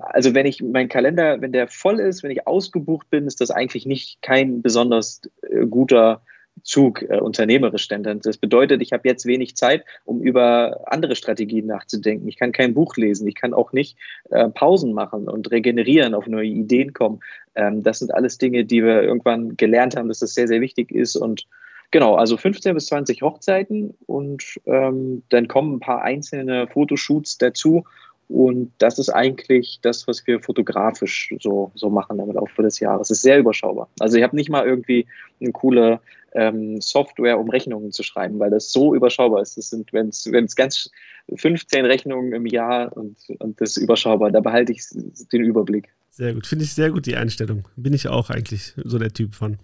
[0.00, 3.50] also wenn ich mein Kalender, wenn der voll ist, wenn ich ausgebucht bin, ist das
[3.50, 6.22] eigentlich nicht kein besonders äh, guter
[6.62, 11.66] Zug äh, unternehmerisch denn das bedeutet, ich habe jetzt wenig Zeit, um über andere Strategien
[11.66, 12.28] nachzudenken.
[12.28, 13.96] Ich kann kein Buch lesen, ich kann auch nicht
[14.30, 17.20] äh, Pausen machen und regenerieren, auf neue Ideen kommen.
[17.54, 20.92] Ähm, das sind alles Dinge, die wir irgendwann gelernt haben, dass das sehr, sehr wichtig
[20.92, 21.46] ist und
[21.90, 27.84] Genau, also 15 bis 20 Hochzeiten und ähm, dann kommen ein paar einzelne Fotoshoots dazu
[28.28, 33.10] und das ist eigentlich das, was wir fotografisch so, so machen im Laufe des Jahres.
[33.10, 33.88] Es ist sehr überschaubar.
[33.98, 35.06] Also ich habe nicht mal irgendwie
[35.40, 36.00] eine coole
[36.34, 39.56] ähm, Software, um Rechnungen zu schreiben, weil das so überschaubar ist.
[39.56, 40.90] Das sind, wenn es ganz
[41.34, 44.84] 15 Rechnungen im Jahr und, und das ist überschaubar, da behalte ich
[45.32, 45.88] den Überblick.
[46.10, 47.68] Sehr gut, finde ich sehr gut die Einstellung.
[47.76, 49.56] Bin ich auch eigentlich so der Typ von.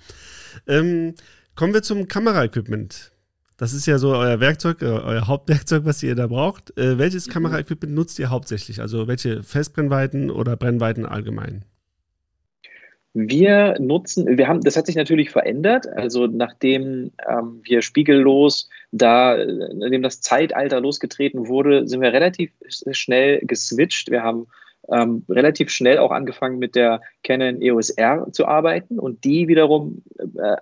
[0.66, 1.14] Ähm,
[1.55, 3.13] kommen wir zum Kameraequipment.
[3.57, 6.77] Das ist ja so euer Werkzeug, äh, euer Hauptwerkzeug, was ihr da braucht.
[6.77, 7.33] Äh, welches mhm.
[7.33, 8.81] Kameraequipment nutzt ihr hauptsächlich?
[8.81, 11.64] Also welche Festbrennweiten oder Brennweiten allgemein?
[13.17, 15.87] Wir nutzen, wir haben, das hat sich natürlich verändert.
[15.87, 19.37] Also nachdem ähm, wir spiegellos da,
[19.73, 24.11] nachdem das Zeitalter losgetreten wurde, sind wir relativ schnell geswitcht.
[24.11, 24.49] Wir haben
[24.88, 30.03] ähm, relativ schnell auch angefangen mit der Canon EOS R zu arbeiten und die wiederum
[30.19, 30.57] äh,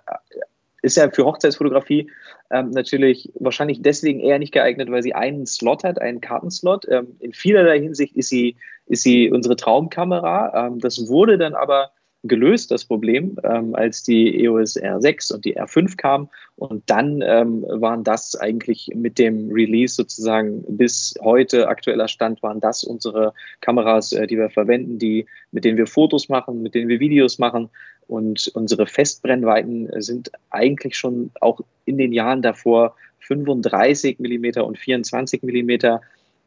[0.83, 2.09] ist ja für Hochzeitsfotografie
[2.51, 6.87] ähm, natürlich wahrscheinlich deswegen eher nicht geeignet, weil sie einen Slot hat, einen Kartenslot.
[6.89, 10.67] Ähm, in vielerlei Hinsicht ist sie, ist sie unsere Traumkamera.
[10.67, 11.91] Ähm, das wurde dann aber
[12.23, 16.29] gelöst, das Problem, ähm, als die EOS R6 und die R5 kamen.
[16.55, 22.61] Und dann ähm, waren das eigentlich mit dem Release sozusagen bis heute aktueller Stand, waren
[22.61, 26.87] das unsere Kameras, äh, die wir verwenden, die, mit denen wir Fotos machen, mit denen
[26.87, 27.69] wir Videos machen.
[28.07, 35.43] Und unsere Festbrennweiten sind eigentlich schon auch in den Jahren davor 35 mm und 24
[35.43, 35.69] mm,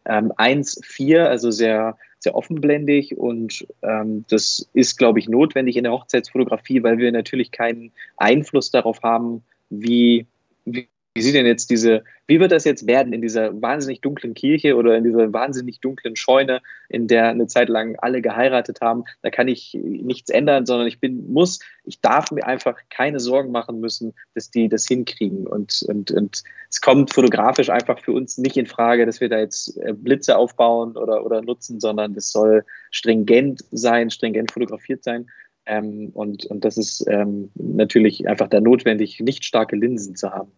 [0.08, 3.16] ähm, 1,4, also sehr, sehr offenblendig.
[3.16, 8.70] Und ähm, das ist, glaube ich, notwendig in der Hochzeitsfotografie, weil wir natürlich keinen Einfluss
[8.70, 10.26] darauf haben, wie,
[10.64, 14.34] wie wie sieht denn jetzt diese, wie wird das jetzt werden in dieser wahnsinnig dunklen
[14.34, 19.04] Kirche oder in dieser wahnsinnig dunklen Scheune, in der eine Zeit lang alle geheiratet haben?
[19.22, 23.50] Da kann ich nichts ändern, sondern ich bin, muss, ich darf mir einfach keine Sorgen
[23.50, 25.46] machen müssen, dass die das hinkriegen.
[25.46, 29.38] Und, und, und es kommt fotografisch einfach für uns nicht in Frage, dass wir da
[29.38, 35.30] jetzt äh, Blitze aufbauen oder, oder nutzen, sondern es soll stringent sein, stringent fotografiert sein.
[35.64, 40.52] Ähm, und, und das ist ähm, natürlich einfach da notwendig, nicht starke Linsen zu haben.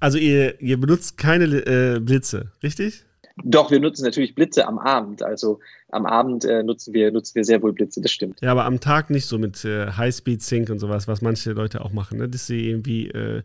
[0.00, 3.04] Also ihr, ihr benutzt keine äh, Blitze, richtig?
[3.42, 5.22] Doch, wir nutzen natürlich Blitze am Abend.
[5.22, 5.58] Also
[5.90, 8.40] am Abend äh, nutzen, wir, nutzen wir sehr wohl Blitze, das stimmt.
[8.40, 11.92] Ja, aber am Tag nicht so mit äh, High-Speed-Sync und sowas, was manche Leute auch
[11.92, 12.28] machen, ne?
[12.28, 13.42] dass sie irgendwie äh,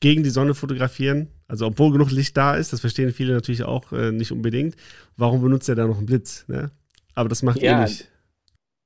[0.00, 1.28] gegen die Sonne fotografieren.
[1.46, 4.74] Also obwohl genug Licht da ist, das verstehen viele natürlich auch äh, nicht unbedingt.
[5.16, 6.44] Warum benutzt er da noch einen Blitz?
[6.48, 6.70] Ne?
[7.14, 8.08] Aber das macht ja, ihr nicht.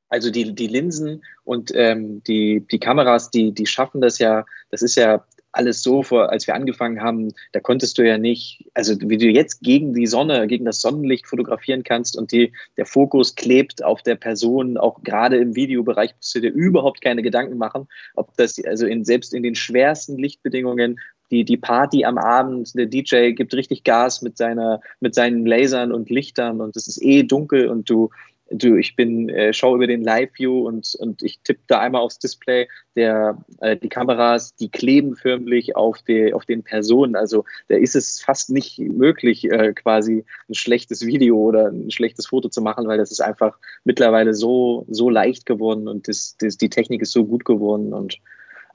[0.08, 4.82] Also die, die Linsen und ähm, die, die Kameras, die, die schaffen das ja, das
[4.82, 5.24] ist ja
[5.56, 9.26] alles so, vor, als wir angefangen haben, da konntest du ja nicht, also wie du
[9.26, 14.02] jetzt gegen die Sonne, gegen das Sonnenlicht fotografieren kannst und die, der Fokus klebt auf
[14.02, 18.62] der Person, auch gerade im Videobereich musst du dir überhaupt keine Gedanken machen, ob das,
[18.64, 20.98] also in, selbst in den schwersten Lichtbedingungen,
[21.30, 25.90] die, die Party am Abend, der DJ gibt richtig Gas mit seiner, mit seinen Lasern
[25.90, 28.10] und Lichtern und es ist eh dunkel und du,
[28.50, 32.18] du, ich bin, äh, schaue über den Live-View und, und ich tippe da einmal aufs
[32.18, 32.68] Display.
[32.96, 37.16] Der, äh, die Kameras, die kleben förmlich auf, die, auf den Personen.
[37.16, 42.26] Also da ist es fast nicht möglich, äh, quasi ein schlechtes Video oder ein schlechtes
[42.26, 46.57] Foto zu machen, weil das ist einfach mittlerweile so, so leicht geworden und das, das,
[46.57, 48.18] die Technik ist so gut geworden und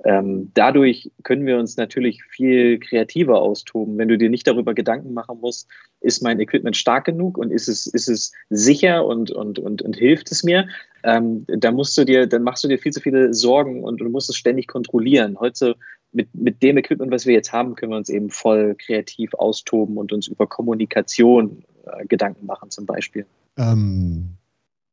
[0.06, 3.98] ähm, dadurch können wir uns natürlich viel kreativer austoben.
[3.98, 5.68] Wenn du dir nicht darüber Gedanken machen musst,
[6.00, 9.96] ist mein Equipment stark genug und ist es, ist es sicher und, und, und, und
[9.98, 10.68] hilft es mir,
[11.04, 14.10] ähm, dann musst du dir, dann machst du dir viel zu viele Sorgen und du
[14.10, 15.38] musst es ständig kontrollieren.
[15.40, 15.76] Heute
[16.14, 19.98] mit, mit dem Equipment, was wir jetzt haben, können wir uns eben voll kreativ austoben
[19.98, 23.26] und uns über Kommunikation äh, Gedanken machen, zum Beispiel.
[23.58, 24.38] Ähm,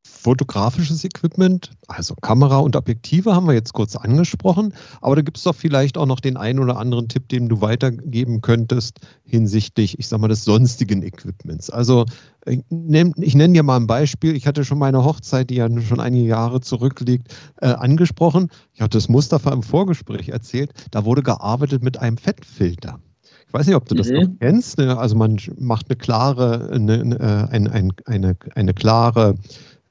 [0.07, 5.45] fotografisches Equipment, also Kamera und Objektive haben wir jetzt kurz angesprochen, aber da gibt es
[5.45, 10.09] doch vielleicht auch noch den einen oder anderen Tipp, den du weitergeben könntest hinsichtlich, ich
[10.09, 11.71] sag mal, des sonstigen Equipments.
[11.71, 12.07] Also
[12.45, 14.37] ich nenne, ich nenne dir mal ein Beispiel.
[14.37, 18.51] Ich hatte schon meine Hochzeit, die ja schon einige Jahre zurückliegt, äh, angesprochen.
[18.73, 20.73] Ich hatte das Mustafa im Vorgespräch erzählt.
[20.91, 23.01] Da wurde gearbeitet mit einem Fettfilter.
[23.47, 24.15] Ich weiß nicht, ob du das mhm.
[24.15, 24.79] noch kennst.
[24.79, 24.97] Ne?
[24.97, 29.37] Also man macht eine klare, eine, eine, eine, eine, eine klare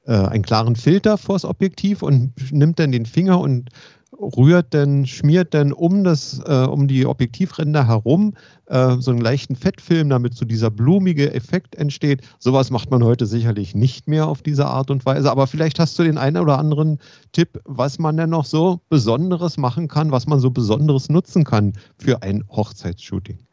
[0.06, 3.70] äh, einen klaren Filter vors Objektiv und nimmt dann den Finger und
[4.18, 8.34] rührt dann, schmiert dann um das, äh, um die Objektivränder herum
[8.66, 12.22] äh, so einen leichten Fettfilm, damit so dieser blumige Effekt entsteht.
[12.38, 15.30] Sowas macht man heute sicherlich nicht mehr auf diese Art und Weise.
[15.30, 16.98] Aber vielleicht hast du den einen oder anderen
[17.32, 21.74] Tipp, was man denn noch so Besonderes machen kann, was man so Besonderes nutzen kann
[21.98, 23.45] für ein Hochzeitsshooting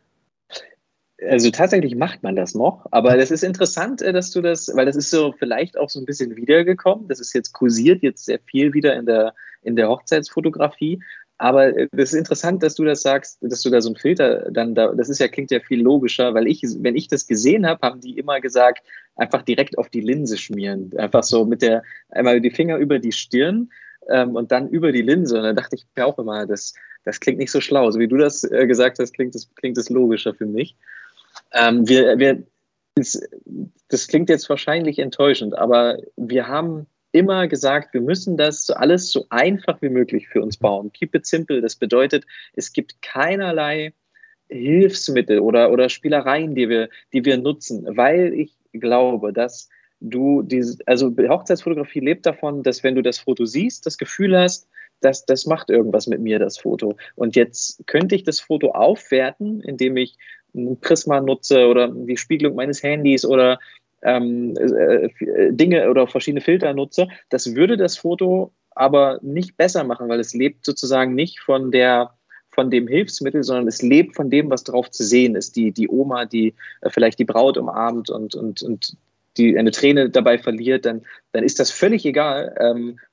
[1.29, 4.85] also tatsächlich macht man das noch, aber das ist interessant, äh, dass du das, weil
[4.85, 7.07] das ist so vielleicht auch so ein bisschen wiedergekommen.
[7.07, 10.99] Das ist jetzt kursiert jetzt sehr viel wieder in der, in der Hochzeitsfotografie.
[11.37, 14.49] Aber äh, das ist interessant, dass du das sagst, dass du da so ein Filter
[14.51, 17.65] dann da, das ist ja, klingt ja viel logischer, weil ich, wenn ich das gesehen
[17.65, 18.83] habe, haben die immer gesagt,
[19.15, 20.91] einfach direkt auf die Linse schmieren.
[20.97, 23.71] Einfach so mit der, einmal die Finger über die Stirn
[24.09, 25.37] ähm, und dann über die Linse.
[25.37, 27.91] Und da dachte ich mir auch immer, das, das klingt nicht so schlau.
[27.91, 30.77] So wie du das äh, gesagt hast, klingt das, klingt das logischer für mich.
[31.53, 32.43] Ähm, wir, wir,
[32.95, 33.21] das,
[33.89, 39.27] das klingt jetzt wahrscheinlich enttäuschend, aber wir haben immer gesagt, wir müssen das alles so
[39.29, 40.91] einfach wie möglich für uns bauen.
[40.91, 41.61] Keep it simple.
[41.61, 43.93] Das bedeutet, es gibt keinerlei
[44.49, 50.79] Hilfsmittel oder, oder Spielereien, die wir, die wir nutzen, weil ich glaube, dass du diese,
[50.85, 54.67] also Hochzeitsfotografie lebt davon, dass wenn du das Foto siehst, das Gefühl hast,
[54.99, 56.97] dass das macht irgendwas mit mir, das Foto.
[57.15, 60.17] Und jetzt könnte ich das Foto aufwerten, indem ich
[60.55, 63.59] ein Prisma nutze oder die Spiegelung meines Handys oder
[64.03, 65.09] ähm, äh,
[65.51, 70.33] Dinge oder verschiedene Filter nutze, das würde das Foto aber nicht besser machen, weil es
[70.33, 72.11] lebt sozusagen nicht von der
[72.53, 75.55] von dem Hilfsmittel, sondern es lebt von dem, was drauf zu sehen ist.
[75.55, 78.95] Die, die Oma, die äh, vielleicht die Braut umarmt und, und, und
[79.37, 83.12] die eine Träne dabei verliert, dann, dann ist das völlig egal, ähm, äh,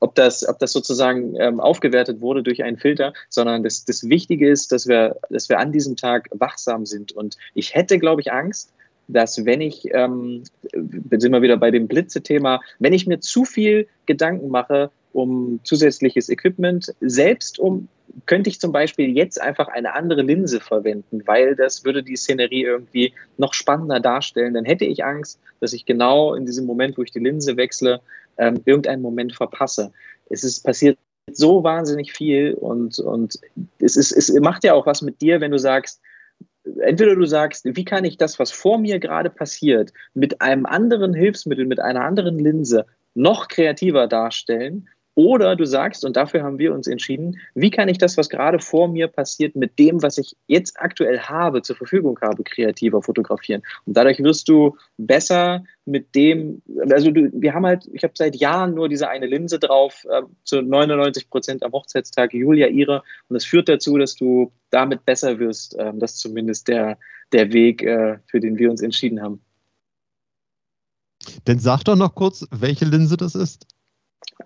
[0.00, 4.48] ob das, ob das sozusagen ähm, aufgewertet wurde durch einen Filter, sondern das, das Wichtige
[4.48, 7.12] ist, dass wir, dass wir an diesem Tag wachsam sind.
[7.12, 8.72] Und ich hätte, glaube ich, Angst,
[9.08, 13.88] dass wenn ich, ähm, sind wir wieder bei dem Blitze-Thema, wenn ich mir zu viel
[14.06, 17.88] Gedanken mache um zusätzliches Equipment, selbst um,
[18.26, 22.62] könnte ich zum Beispiel jetzt einfach eine andere Linse verwenden, weil das würde die Szenerie
[22.62, 24.54] irgendwie noch spannender darstellen.
[24.54, 28.00] Dann hätte ich Angst, dass ich genau in diesem Moment, wo ich die Linse wechsle,
[28.38, 29.92] ähm, irgendeinen Moment verpasse.
[30.30, 30.98] Es ist passiert
[31.30, 33.38] so wahnsinnig viel und, und
[33.78, 36.00] es, ist, es macht ja auch was mit dir, wenn du sagst,
[36.80, 41.14] entweder du sagst, wie kann ich das, was vor mir gerade passiert, mit einem anderen
[41.14, 46.72] Hilfsmittel, mit einer anderen Linse noch kreativer darstellen, Oder du sagst, und dafür haben wir
[46.72, 50.36] uns entschieden, wie kann ich das, was gerade vor mir passiert, mit dem, was ich
[50.46, 53.62] jetzt aktuell habe, zur Verfügung habe, kreativer fotografieren.
[53.84, 58.36] Und dadurch wirst du besser mit dem, also du, wir haben halt, ich habe seit
[58.36, 63.02] Jahren nur diese eine Linse drauf, äh, zu 99 Prozent am Hochzeitstag, Julia ihre.
[63.28, 65.76] Und das führt dazu, dass du damit besser wirst.
[65.78, 66.98] Ähm, das ist zumindest der,
[67.32, 69.42] der Weg, äh, für den wir uns entschieden haben.
[71.44, 73.66] Dann sag doch noch kurz, welche Linse das ist.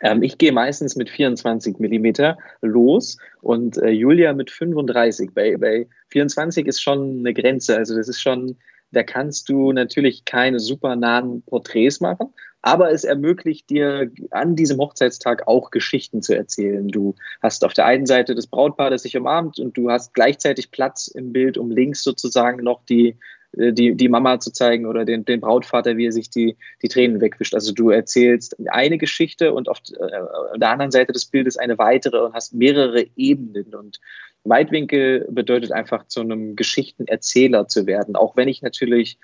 [0.00, 5.30] Ähm, ich gehe meistens mit 24 mm los und äh, Julia mit 35.
[5.34, 7.76] Bei, bei 24 ist schon eine Grenze.
[7.76, 8.56] Also das ist schon,
[8.92, 14.78] da kannst du natürlich keine super nahen Porträts machen, aber es ermöglicht dir an diesem
[14.78, 16.88] Hochzeitstag auch Geschichten zu erzählen.
[16.88, 20.70] Du hast auf der einen Seite das Brautpaar, das sich umarmt und du hast gleichzeitig
[20.70, 23.16] Platz im Bild, um links sozusagen noch die
[23.56, 27.20] die, die Mama zu zeigen oder den, den Brautvater, wie er sich die, die Tränen
[27.20, 27.54] wegwischt.
[27.54, 32.18] Also du erzählst eine Geschichte und auf, äh, der anderen Seite des Bildes eine weitere
[32.18, 33.74] und hast mehrere Ebenen.
[33.74, 33.98] Und
[34.44, 38.14] Weitwinkel bedeutet einfach zu einem Geschichtenerzähler zu werden.
[38.14, 39.18] Auch wenn ich natürlich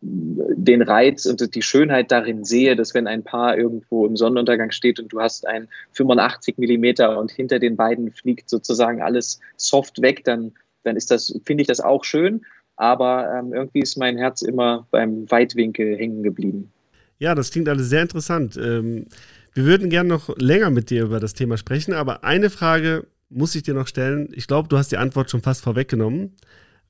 [0.00, 5.00] den Reiz und die Schönheit darin sehe, dass wenn ein Paar irgendwo im Sonnenuntergang steht
[5.00, 10.24] und du hast ein 85 Millimeter und hinter den beiden fliegt sozusagen alles soft weg,
[10.24, 12.44] dann, dann ist das, finde ich das auch schön
[12.78, 16.72] aber ähm, irgendwie ist mein Herz immer beim Weitwinkel hängen geblieben.
[17.18, 18.56] Ja, das klingt alles sehr interessant.
[18.56, 19.06] Ähm,
[19.52, 23.54] wir würden gerne noch länger mit dir über das Thema sprechen, aber eine Frage muss
[23.56, 24.28] ich dir noch stellen.
[24.32, 26.36] Ich glaube, du hast die Antwort schon fast vorweggenommen.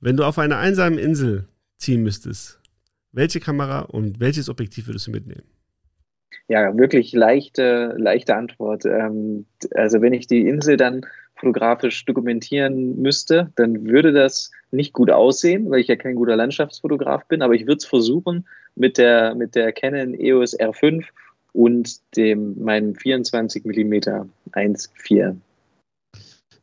[0.00, 2.60] Wenn du auf einer einsamen Insel ziehen müsstest,
[3.12, 5.44] welche Kamera und welches Objektiv würdest du mitnehmen?
[6.48, 8.84] Ja, wirklich leichte, leichte Antwort.
[8.84, 11.06] Ähm, also wenn ich die Insel dann
[11.38, 17.26] fotografisch dokumentieren müsste, dann würde das nicht gut aussehen, weil ich ja kein guter Landschaftsfotograf
[17.26, 21.04] bin, aber ich würde es versuchen mit der, mit der Canon EOS R5
[21.52, 23.94] und dem meinem 24 mm
[24.52, 25.36] 1.4.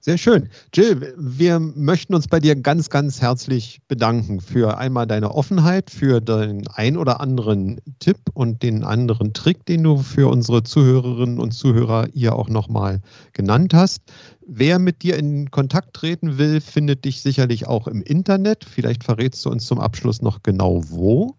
[0.05, 0.49] Sehr schön.
[0.71, 6.21] Jill, wir möchten uns bei dir ganz, ganz herzlich bedanken für einmal deine Offenheit, für
[6.21, 11.53] den ein oder anderen Tipp und den anderen Trick, den du für unsere Zuhörerinnen und
[11.53, 13.01] Zuhörer hier auch nochmal
[13.33, 14.03] genannt hast.
[14.45, 18.63] Wer mit dir in Kontakt treten will, findet dich sicherlich auch im Internet.
[18.63, 21.35] Vielleicht verrätst du uns zum Abschluss noch genau wo.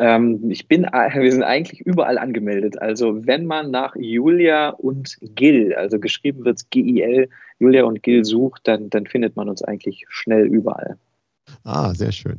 [0.00, 2.80] Ähm, ich bin, wir sind eigentlich überall angemeldet.
[2.80, 7.28] Also wenn man nach Julia und Gil, also geschrieben wird G-I-L,
[7.58, 10.96] Julia und Gil sucht, dann, dann findet man uns eigentlich schnell überall.
[11.64, 12.38] Ah, sehr schön.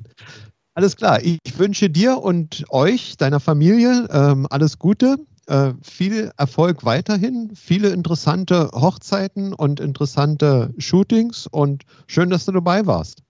[0.73, 1.19] Alles klar.
[1.21, 5.17] Ich wünsche dir und euch, deiner Familie, ähm, alles Gute.
[5.47, 12.87] Äh, viel Erfolg weiterhin, viele interessante Hochzeiten und interessante Shootings und schön, dass du dabei
[12.87, 13.21] warst.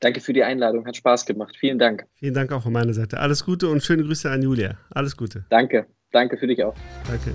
[0.00, 1.56] Danke für die Einladung, hat Spaß gemacht.
[1.58, 2.06] Vielen Dank.
[2.14, 3.18] Vielen Dank auch von meiner Seite.
[3.18, 4.76] Alles Gute und schöne Grüße an Julia.
[4.90, 5.44] Alles Gute.
[5.48, 6.74] Danke, danke für dich auch.
[7.06, 7.32] Danke.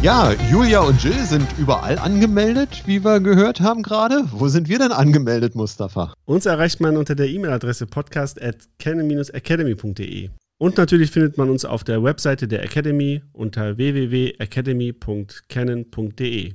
[0.00, 4.22] Ja, Julia und Jill sind überall angemeldet, wie wir gehört haben gerade.
[4.30, 6.14] Wo sind wir denn angemeldet, Mustafa?
[6.24, 10.30] Uns erreicht man unter der E-Mail-Adresse podcast at canon-academy.de.
[10.58, 16.54] Und natürlich findet man uns auf der Webseite der Academy unter www.academy.canon.de.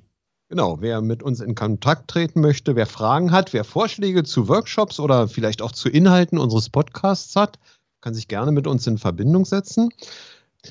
[0.49, 4.99] Genau, wer mit uns in Kontakt treten möchte, wer Fragen hat, wer Vorschläge zu Workshops
[4.99, 7.59] oder vielleicht auch zu Inhalten unseres Podcasts hat,
[8.01, 9.89] kann sich gerne mit uns in Verbindung setzen.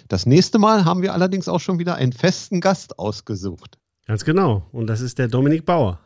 [0.08, 3.78] Das nächste Mal haben wir allerdings auch schon wieder einen festen Gast ausgesucht.
[4.06, 6.00] Ganz genau, und das ist der Dominik Bauer.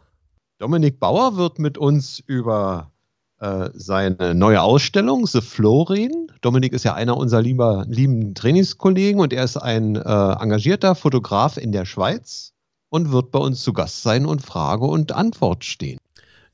[0.59, 2.93] Dominik Bauer wird mit uns über
[3.41, 6.33] äh, seine neue Ausstellung, The Flow, reden.
[6.41, 11.57] Dominik ist ja einer unserer lieber, lieben Trainingskollegen und er ist ein äh, engagierter Fotograf
[11.57, 12.53] in der Schweiz
[12.89, 15.99] und wird bei uns zu Gast sein und Frage und Antwort stehen.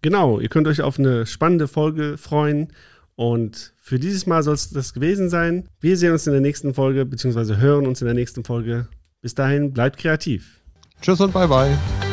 [0.00, 2.72] Genau, ihr könnt euch auf eine spannende Folge freuen.
[3.14, 5.68] Und für dieses Mal soll es das gewesen sein.
[5.80, 8.88] Wir sehen uns in der nächsten Folge, beziehungsweise hören uns in der nächsten Folge.
[9.20, 10.62] Bis dahin, bleibt kreativ.
[11.00, 12.11] Tschüss und bye bye.